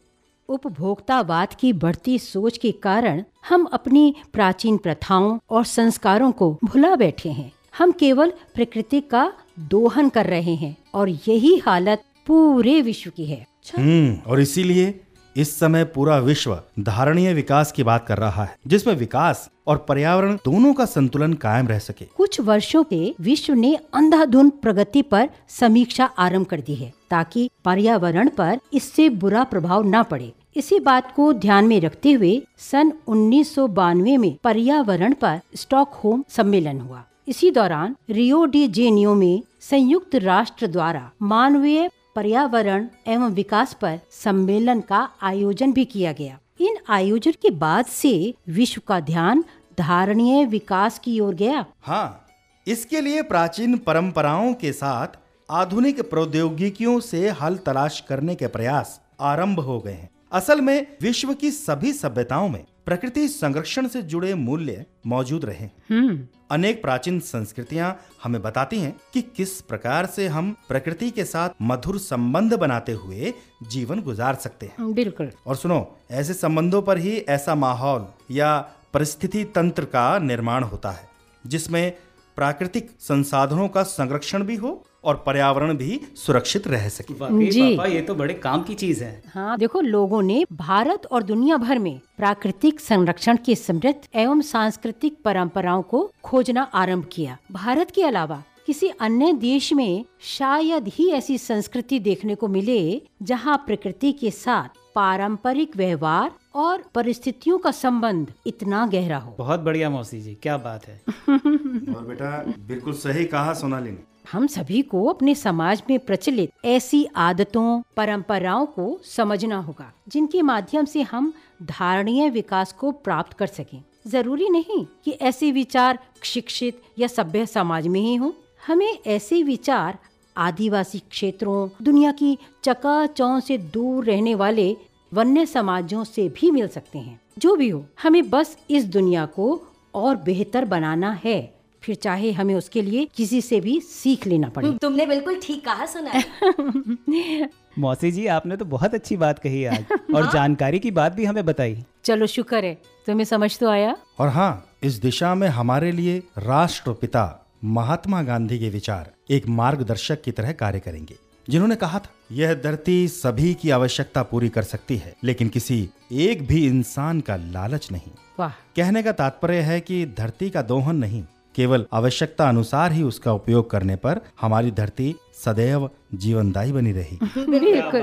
उपभोक्तावाद 0.49 1.55
की 1.55 1.73
बढ़ती 1.73 2.19
सोच 2.19 2.59
के 2.59 2.73
कारण 2.73 3.23
हम 3.49 3.65
अपनी 3.65 4.15
प्राचीन 4.33 4.77
प्रथाओं 4.77 5.39
और 5.51 5.65
संस्कारों 5.65 6.33
को 6.33 6.59
भुला 6.65 6.95
बैठे 6.97 7.29
हैं। 7.29 7.53
हम 7.79 7.93
केवल 7.93 8.33
प्रकृति 8.55 9.01
का 9.01 9.33
दोहन 9.59 10.09
कर 10.09 10.27
रहे 10.27 10.55
हैं 10.55 10.77
और 10.95 11.09
यही 11.09 11.57
हालत 11.57 12.05
पूरे 12.27 12.81
विश्व 12.83 13.11
की 13.11 13.25
है। 13.25 13.47
हम्म 13.77 14.31
और 14.31 14.41
इसीलिए 14.41 15.01
इस 15.37 15.59
समय 15.59 15.85
पूरा 15.85 16.17
विश्व 16.19 16.59
धारणीय 16.81 17.33
विकास 17.35 17.73
की 17.73 17.83
बात 17.83 18.07
कर 18.07 18.19
रहा 18.19 18.45
है, 18.45 18.57
जिसमें 18.67 18.95
विकास 18.95 19.49
और 19.67 19.77
पर्यावरण 19.79 20.37
दोनों 20.45 20.73
का 20.75 20.85
संतुलन 20.85 21.33
कायम 21.35 21.69
रह 21.69 21.79
सके। 21.79 22.05
कुछ 22.17 22.41
वर्षों 22.41 22.83
के 22.85 23.15
विश्व 23.21 23.55
ने 23.55 23.75
अंधाधुंध 23.95 24.53
प्रगति 24.53 25.03
पर 25.03 25.29
समीक्षा 25.51 26.05
आरंभ 26.19 26.47
कर 26.47 26.61
दी 26.61 26.75
है, 26.75 26.93
ताकि 27.11 27.49
पर्यावरण 27.65 28.29
पर 28.29 28.59
इससे 28.73 29.09
बुरा 29.09 29.43
प्रभाव 29.45 29.83
न 29.87 30.03
पड़े। 30.03 30.33
इसी 30.57 30.79
बात 30.81 31.13
को 31.17 31.33
ध्यान 31.33 31.65
में 31.65 31.81
रखते 31.81 32.13
हुए 32.13 32.41
सन 32.61 32.93
उन्नीस 33.07 33.55
सौ 33.55 33.67
बानवे 33.69 34.17
में 34.17 34.35
पर्यावरण 34.45 35.15
पर 35.15 35.41
स्टॉकहोम 35.57 36.25
सम्मेलन 36.29 36.81
हुआ। 36.81 37.03
इसी 37.29 37.51
दौरान 37.51 37.97
रियो 38.11 38.45
डी 38.45 38.67
जेनियो 38.69 39.15
में 39.15 39.43
संयुक्त 39.61 40.15
राष्ट्र 40.15 40.67
द्वारा 40.67 41.11
मानवीय 41.23 41.89
पर्यावरण 42.17 42.87
एवं 43.07 43.33
विकास 43.33 43.73
पर 43.75 43.99
सम्मेलन 44.11 44.81
का 44.81 45.09
आयोजन 45.23 45.73
भी 45.73 45.85
किया 45.85 46.13
गया। 46.13 46.39
इन 46.61 46.77
आयोजन 46.89 47.33
के 47.43 47.51
बाद 47.57 47.87
से 47.87 48.13
विश्व 48.49 48.81
का 48.89 49.01
ध्यान 49.03 49.45
धारणीय 49.79 50.45
विकास 50.47 50.99
की 50.99 51.19
ओर 51.21 51.35
गया। 51.35 51.65
हाँ 51.81 52.27
इसके 52.67 53.01
लिए 53.01 53.23
प्राचीन 53.23 53.77
परंपराओं 53.79 54.53
के 54.55 54.73
साथ 54.73 55.19
आधुनिक 55.49 56.01
प्रौद्योगिकियों 56.11 56.99
से 57.01 57.29
हल 57.41 57.57
तलाश 57.57 58.01
करने 58.09 58.35
के 58.35 58.47
प्रयास 58.47 59.01
आरंभ 59.23 59.61
हो 59.61 59.79
गए 59.81 59.93
हैं। 59.93 60.09
असल 60.33 60.61
में 60.61 60.87
विश्व 61.03 61.33
की 61.35 61.51
सभी 61.51 61.93
सभ्यताओं 61.93 62.49
में 62.49 62.65
प्रकृति 62.87 63.29
संरक्षण 63.29 63.87
से 63.89 64.03
जुड़े 64.03 64.35
मूल्य 64.35 64.85
मौजूद 65.07 65.45
रहे। 65.45 65.67
हम्म। 65.91 66.27
अनेक 66.51 66.83
प्राचीन 66.83 67.21
संस्कृतियाँ 67.21 68.01
हमें 68.23 68.43
बताती 68.43 68.79
हैं 68.81 68.95
कि 69.15 69.23
किस 69.37 69.61
प्रकार 69.61 70.07
से 70.07 70.27
हम 70.27 70.55
प्रकृति 70.69 71.11
के 71.11 71.25
साथ 71.25 71.51
मधुर 71.63 71.99
संबंध 71.99 72.55
बनाते 72.55 72.93
हुए 72.93 73.33
जीवन 73.69 74.01
गुजार 74.01 74.35
सकते 74.35 74.67
हैं। 74.67 74.95
बिल्कुल। 74.95 75.31
और 75.47 75.57
सुनो 75.57 75.97
ऐसे 76.11 76.35
संबंधों 76.35 76.83
पर 76.83 76.99
ही 76.99 77.17
ऐसा 77.19 77.55
माहौल 77.55 78.07
या 78.31 78.59
परिस्थिति 78.95 79.45
तंत्र 79.45 79.85
का 79.85 80.19
निर्माण 80.19 80.63
होता 80.63 80.91
है 80.91 81.09
जिसमें 81.47 81.93
प्राकृतिक 82.37 82.91
संसाधनों 83.01 83.69
का 83.69 83.83
संरक्षण 83.83 84.43
भी 84.43 84.57
हो 84.57 84.71
और 85.05 85.23
पर्यावरण 85.27 85.77
भी 85.77 86.01
सुरक्षित 86.17 86.67
रह 86.69 86.89
सके। 86.89 87.15
जी। 87.51 87.77
पापा 87.77 87.89
ये 87.89 88.01
तो 88.01 88.15
बड़े 88.15 88.35
काम 88.35 88.63
की 88.63 88.75
चीज़ 88.75 89.03
है। 89.05 89.23
हाँ 89.35 89.57
देखो 89.59 89.81
लोगों 89.81 90.23
ने 90.23 90.45
भारत 90.53 91.07
और 91.07 91.23
दुनिया 91.23 91.57
भर 91.57 91.79
में 91.79 91.99
प्राकृतिक 92.17 92.81
संरक्षण 92.81 93.37
की 93.37 93.55
समृद्ध 93.55 93.99
एवं 94.15 94.41
सांस्कृतिक 94.41 95.23
परंपराओं 95.25 95.83
को 95.83 96.11
खोजना 96.25 96.63
आरंभ 96.75 97.09
किया। 97.13 97.39
भारत 97.53 97.91
के 97.91 98.03
अलावा 98.03 98.43
किसी 98.67 98.89
अन्य 99.01 99.33
देश 99.33 99.73
में 99.73 100.05
शायद 100.29 100.89
ही 100.89 101.09
ऐसी 101.11 101.39
संस्कृति 101.39 101.99
देखने 101.99 102.35
को 102.35 102.49
मिले 102.49 103.03
जहाँ 103.23 103.57
प्रकृति 103.67 104.13
के 104.13 104.31
साथ 104.31 104.79
पारंपरिक 104.95 105.77
व्यवहार 105.77 106.31
और 106.57 106.83
परिस्थितियों 106.95 107.59
का 107.59 107.71
संबंध 107.71 108.33
इतना 108.47 108.87
गहरा 108.87 109.19
हो। 109.19 109.35
बहुत 109.39 109.61
बढ़िया 109.61 109.91
मौसी 109.91 110.21
जी 110.21 110.35
क्या 110.43 110.57
बात 110.57 110.87
है। 110.87 111.01
और 111.29 112.05
बेटा 112.07 112.31
बिल्कुल 112.69 112.93
सही 112.93 113.25
कहा 113.25 113.53
सोनाली 113.55 113.91
ने 113.91 113.99
हम 114.33 114.47
सभी 114.47 114.83
को 114.83 115.05
अपने 115.07 115.35
समाज 115.35 115.83
में 115.91 115.99
प्रचलित 115.99 116.53
ऐसी 116.65 117.05
आदतों 117.17 117.83
परंपराओं 117.97 118.67
को 118.67 119.01
समझना 119.05 119.59
होगा 119.59 119.93
जिनके 120.09 120.43
माध्यम 120.43 120.85
से 120.85 121.03
हम 121.03 121.33
धारणीय 121.63 122.31
विकास 122.31 122.73
को 122.73 122.91
प्राप्त 122.91 123.33
कर 123.33 123.47
सकें। 123.47 123.83
ज़रूरी 124.07 124.49
नहीं 124.49 124.85
कि 125.05 125.11
ऐसे 125.11 125.53
विचार 125.53 125.99
शिक्षित 126.23 126.81
या 126.99 127.09
सभ्य 127.09 127.47
समाज 127.47 127.87
में 127.87 128.01
ही 128.01 128.15
हों। 128.15 128.33
हमें 128.67 128.99
ऐसे 129.07 129.43
विचार 129.43 129.99
आदिवासी 130.37 130.99
क्षेत्रों 130.99 131.69
दुनिया 131.85 132.13
की 132.13 132.39
चकाचौंध 132.65 133.43
से 133.43 133.59
दूर 133.59 134.05
रहने 134.05 134.35
वाले 134.35 134.77
वन्य 135.17 135.47
समाजों 135.47 136.05
से 136.05 136.29
भी 136.29 136.51
मिल 136.51 136.69
सकते 136.69 136.99
हैं। 136.99 137.21
जो 137.39 137.55
भी 137.57 137.69
हो 137.69 137.85
हमें 138.03 138.23
बस 138.31 138.57
इस 138.71 138.85
दुनिया 138.85 139.27
को 139.27 139.47
और 139.95 140.17
बेहतर 140.17 140.65
बनाना 140.65 141.19
है। 141.25 141.39
फिर 141.83 141.95
चाहे 141.95 142.31
हमें 142.33 142.55
उसके 142.55 142.83
लिए 142.83 143.05
किसी 143.15 143.41
से 143.41 143.61
भी 143.61 143.81
सीख 143.81 144.27
लेना 144.27 144.49
पड़े। 144.49 144.73
तुमने 144.83 145.07
बिल्कुल 145.07 145.41
ठीक 145.43 145.65
कहा 145.65 145.87
सुना 145.87 147.49
मौसी 147.79 148.11
जी 148.13 148.27
आपने 148.27 148.57
तो 148.57 148.65
बहुत 148.65 148.95
अच्छी 148.95 149.17
बात 149.17 149.39
कही 149.39 149.65
आज। 149.65 149.85
और 150.15 150.31
जानकारी 150.33 150.79
की 150.79 150.91
बात 150.91 151.13
भी 151.13 151.25
हमें 151.25 151.45
बताई। 151.47 151.85
चलो 152.05 152.27
शुक्र 152.27 152.65
है। 152.65 152.75
तुम्हें 153.07 153.25
समझ 153.25 153.59
तो 153.59 153.69
आया। 153.69 153.97
और 154.19 154.29
हाँ 154.29 154.51
इस 154.83 154.95
दिशा 154.95 155.35
में 155.35 155.49
हमारे 155.49 155.93
लिए 155.93 156.19
राष्ट्रपिता 156.39 157.25
महात्मा 157.65 158.23
गांधी 158.23 158.59
के 158.59 158.69
विचार 158.71 159.11
एक 159.31 159.49
मार्गदर्शक 159.49 160.23
की 160.23 160.33
तरह 160.33 160.53
कार्य 160.53 160.81
करेंगे 160.81 161.17
जिन्होंने 161.49 161.77
कहा 161.77 161.99
था 161.99 162.11
यह 162.31 162.55
धरती 162.55 163.07
सभी 163.09 163.55
की 163.55 163.71
आवश्यकता 163.71 164.23
पूरी 164.23 164.49
कर 164.49 164.63
सकती 164.63 164.97
है 164.97 165.15
लेकिन 165.25 165.49
किसी 165.49 165.89
एक 166.13 166.47
भी 166.47 166.67
इंसान 166.67 167.21
का 167.21 167.37
लालच 167.37 167.89
नहीं। 167.93 168.13
वाह। 168.39 168.51
कहने 168.77 169.03
का 169.03 169.13
तात्पर्य 169.13 169.61
है 169.61 169.81
कि 169.81 170.05
धरती 170.19 170.51
का 170.51 170.63
दोहन 170.63 170.97
नहीं 170.97 171.23
केवल 171.55 171.87
आवश्यकता 171.93 172.49
अनुसार 172.49 172.93
ही 172.93 173.03
उसका 173.03 173.33
उपयोग 173.33 173.71
करने 173.71 173.97
पर 173.97 174.21
हमारी 174.41 174.71
धरती 174.71 175.15
सदैव 175.45 175.89
जीवनदायी 176.15 176.73
बनी 176.73 176.93
रही 176.93 177.19
बिल्कुल। 177.39 178.03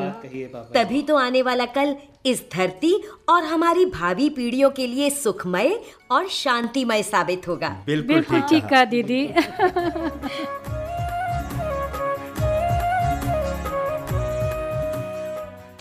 तभी 0.75 1.01
तो 1.01 1.15
आने 1.15 1.41
वाला 1.41 1.65
कल 1.65 1.95
इस 2.25 2.43
धरती 2.53 2.93
और 3.29 3.43
हमारी 3.43 3.85
भावी 3.85 4.29
पीढ़ियों 4.29 4.69
के 4.69 4.87
लिए 4.87 5.09
सुखमय 5.09 5.79
और 6.11 6.27
शांतिमय 6.27 7.03
साबित 7.03 7.47
होगा। 7.47 7.69
बिल्कुल 7.85 8.41
ठीक 8.41 8.65
कहा 8.65 8.85
दीदी। 8.85 9.25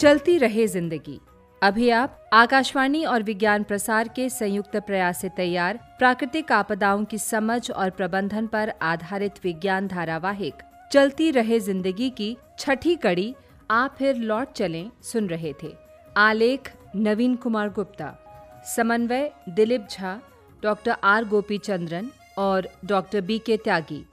चलती 0.02 0.36
रहे 0.38 0.66
ज़िंदगी। 0.66 1.18
अभी 1.62 1.88
आप 1.90 2.30
आकाशवाणी 2.32 3.04
और 3.04 3.22
विज्ञान 3.22 3.62
प्रसार 3.62 4.08
के 4.08 4.28
संयुक्त 4.30 4.76
प्रयास 4.76 5.20
से 5.20 5.28
तैयार, 5.28 5.78
प्राकृतिक 5.98 6.50
आपदाओं 6.52 7.04
की 7.04 7.18
समझ 7.18 7.70
और 7.70 7.90
प्रबंधन 7.90 8.46
पर 8.46 8.72
आधारित 8.82 9.38
विज्ञान 9.44 9.86
धारावाहिक, 9.88 10.54
चलती 10.92 11.30
रहे 11.30 11.60
ज़िंदगी 11.60 12.10
की 12.10 12.36
छठी 12.58 12.94
कड़ी, 12.96 13.34
आप 13.70 13.94
फिर 13.98 14.16
लौट 14.16 14.52
चलें, 14.52 14.90
सुन 15.02 15.28
रहे 15.28 15.52
थे। 15.62 15.72
आलेख, 16.16 16.72
नवीन 16.96 17.36
कुमार 17.36 17.68
गुप्ता। 17.70 18.12
समन्वय, 18.76 19.30
दिलीप 19.50 19.86
झा, 19.90 20.18
डॉक्टर 20.62 20.96
आर 21.04 21.24
गोपी 21.28 21.58
चंद्रन 21.60 22.10
और 22.38 22.68
डॉक्टर 22.86 23.20
बी 23.20 23.38
के 23.38 23.56
त्यागी। 23.56 24.04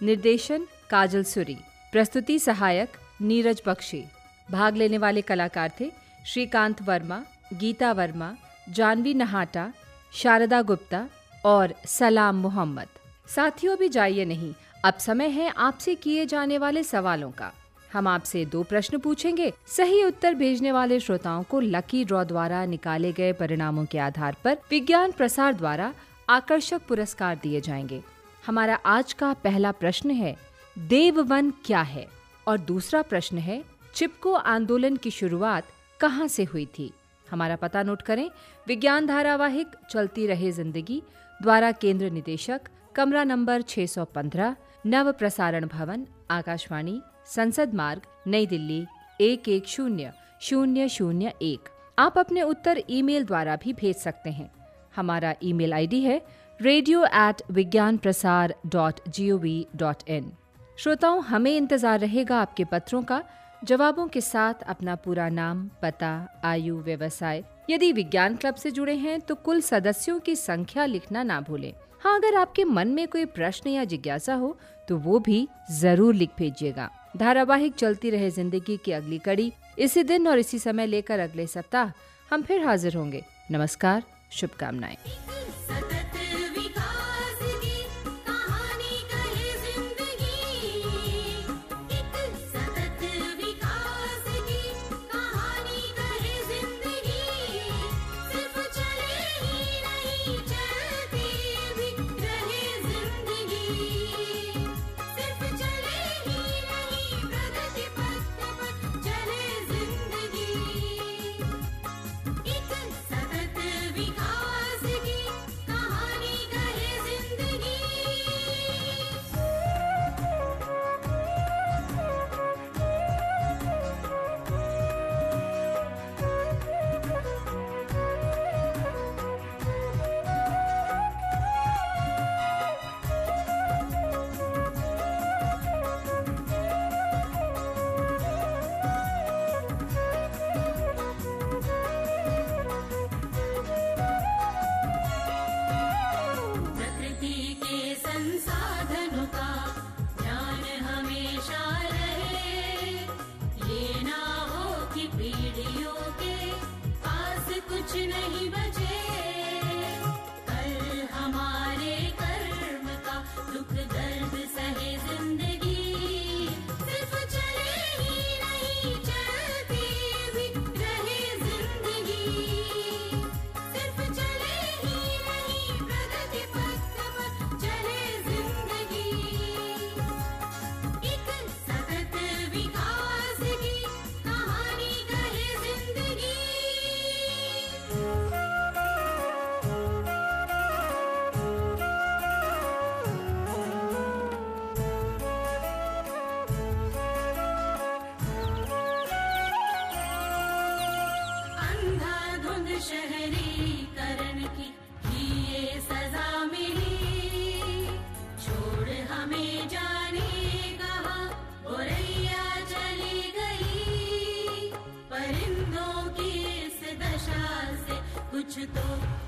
निर्देशन, 0.00 0.66
काजल 0.90 1.22
सुरी। 1.26 1.58
प्रस्तुति 1.92 2.38
सहायक, 2.40 2.96
नीरज 3.22 3.62
बख्शी। 3.66 4.04
भाग 4.52 4.76
लेने 4.76 4.98
वाले 4.98 5.20
कलाकार 5.20 5.72
थे 5.80 5.92
श्रीकांत 6.26 6.82
वर्मा, 6.82 7.22
गीता 7.52 7.92
वर्मा, 7.92 8.34
जानवी 8.68 9.14
नहाटा, 9.14 9.72
शारदा 10.12 10.62
गुप्ता 10.62 11.08
और 11.44 11.74
सलाम 11.86 12.36
मोहम्मद। 12.36 12.86
साथियों 13.28 13.78
भी 13.78 13.88
जाइए 13.88 14.24
नहीं, 14.24 14.54
अब 14.84 14.94
समय 14.94 15.28
है 15.28 15.52
आपसे 15.56 15.94
किए 15.94 16.26
जाने 16.26 16.58
वाले 16.58 16.82
सवालों 16.82 17.30
का। 17.30 17.52
हम 17.92 18.08
आपसे 18.08 18.44
दो 18.44 18.62
प्रश्न 18.62 18.98
पूछेंगे, 18.98 19.52
सही 19.66 20.04
उत्तर 20.04 20.34
भेजने 20.34 20.72
वाले 20.72 21.00
श्रोताओं 21.00 21.42
को 21.42 21.60
लकी 21.60 22.04
ड्रॉ 22.04 22.24
द्वारा 22.24 22.64
निकाले 22.64 23.12
गए 23.12 23.32
परिणामों 23.32 23.84
के 23.84 23.98
आधार 23.98 24.36
पर 24.44 24.58
विज्ञान 24.70 25.12
प्रसार 25.12 25.52
द्वारा 25.52 25.94
आकर्षक 26.30 26.82
पुरस्कार 26.88 27.38
दिए 27.42 27.60
जाएँगे। 27.60 28.02
हमारा 28.46 28.74
आज 28.74 29.12
का 29.12 29.32
पहला 29.32 29.72
प्रश्न 29.72 30.10
है, 30.10 30.36
देववन 30.78 31.50
क्या 31.50 31.82
है? 31.82 32.08
और 32.46 32.58
दूसरा 32.58 33.02
प्रश्न 33.02 33.38
है 33.38 33.71
चिपको 33.94 34.32
आंदोलन 34.32 34.96
की 34.96 35.10
शुरुआत 35.10 35.64
कहाँ 36.00 36.26
से 36.28 36.44
हुई 36.44 36.66
थी? 36.78 36.92
हमारा 37.26 37.56
पता 37.56 37.82
नोट 37.82 38.02
करें। 38.02 38.28
विज्ञान 38.66 39.06
धारावाहिक, 39.06 39.68
चलती 39.90 40.26
रहे 40.26 40.50
ज़िंदगी, 40.52 41.02
द्वारा 41.40 41.70
केंद्र 41.72 42.10
निदेशक, 42.10 42.60
कमरा 42.94 43.24
नंबर 43.24 43.62
615 43.62 44.56
नव 44.86 45.12
प्रसारण 45.12 45.66
भवन, 45.66 46.06
आकाशवाणी, 46.30 47.00
संसद 47.26 47.74
मार्ग, 47.74 48.02
नई 48.26 48.46
दिल्ली, 48.46 48.84
एक 49.20 49.48
एक 49.48 49.66
शून्य 49.66 50.12
शून्य 50.40 50.88
शून्य 50.88 51.32
एक। 51.42 51.68
आप 51.98 52.18
अपने 52.18 52.42
उत्तर 52.42 52.82
ईमेल 52.90 53.24
द्वारा 53.24 53.56
भी 53.56 53.72
भेज 53.72 53.96
सकते 53.96 54.30
हैं। 54.30 54.50
हमारा 54.96 55.34
ईमेल 55.42 55.72
आईडी 55.72 56.00
है 56.00 56.20
radio 56.60 57.04
at 57.04 57.42
Vigyan 57.50 57.96
Prasar 57.96 58.54
dot 58.66 59.00
G 59.08 59.30
O 59.30 59.36
V 59.38 59.66
dot 59.76 60.08
in 60.08 60.32
श्रोताओं, 60.78 61.22
हमें 61.22 61.56
इंतज़ार 61.56 61.98
रहेगा 62.00 62.40
आपके 62.40 62.64
पत्रों 62.64 63.02
का। 63.02 63.22
जवाबों 63.64 64.06
के 64.08 64.20
साथ 64.20 64.62
अपना 64.66 64.94
पूरा 64.94 65.28
नाम, 65.28 65.68
पता, 65.82 66.40
आयु, 66.44 66.76
व्यवसाय, 66.78 67.42
यदि 67.70 67.92
विज्ञान 67.92 68.36
क्लब 68.36 68.54
से 68.54 68.70
जुड़े 68.70 68.94
हैं 68.96 69.20
तो 69.20 69.34
कुल 69.36 69.60
सदस्यों 69.60 70.18
की 70.20 70.34
संख्या 70.36 70.84
लिखना 70.86 71.22
ना 71.22 71.40
भूलें। 71.40 71.72
हाँ 72.02 72.14
अगर 72.16 72.34
आपके 72.34 72.64
मन 72.64 72.88
में 72.88 73.06
कोई 73.08 73.24
प्रश्न 73.26 73.70
या 73.70 73.84
जिज्ञासा 73.84 74.34
हो 74.34 74.56
तो 74.88 74.96
वो 74.98 75.18
भी 75.18 75.46
ज़रूर 75.72 76.14
लिख 76.14 76.30
भेजिएगा। 76.38 76.88
धारावाहिक 77.16 77.74
चलती 77.74 78.10
रहे 78.10 78.30
ज़िंदगी 78.30 78.76
की 78.76 78.92
अगली 78.92 79.18
कड़ी, 79.18 79.52
इसी 79.78 80.02
दिन 80.02 80.28
और 80.28 80.38
इसी 80.38 80.58
समय 80.58 80.86
लेकर 80.86 81.18
अगले 81.20 81.46
सप्ताह 81.46 81.92
हम 82.30 82.42
फिर 82.42 82.64
हाजिर 82.66 82.96
होंगे। 82.96 83.22
नमस्कार, 83.50 84.02
शुभकामनाएँ। 84.32 84.96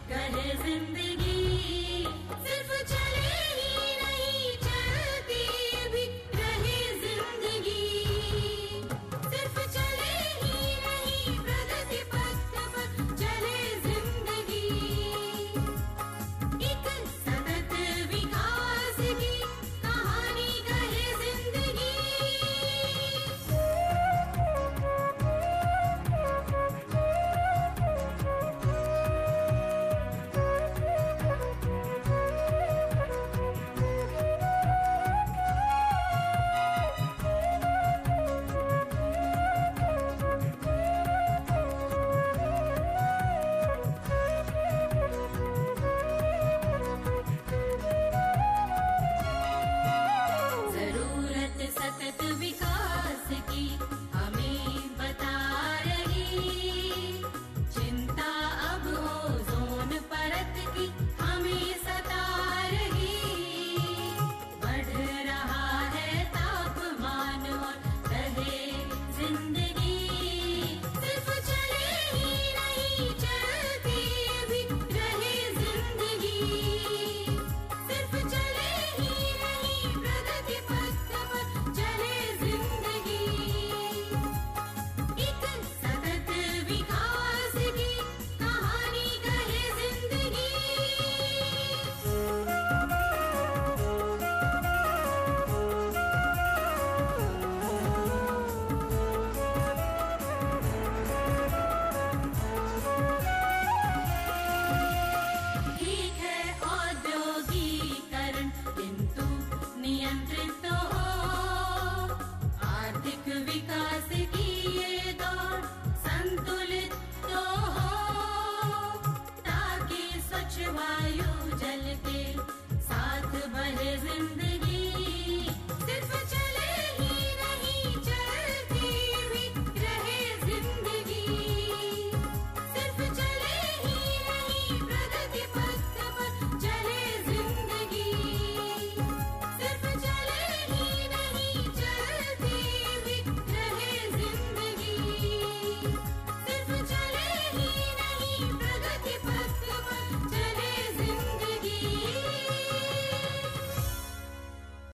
कहे 0.09 0.51
ज़िंदगी 0.63 2.05
सिर्फ़ 2.47 2.73
चले 2.91 3.34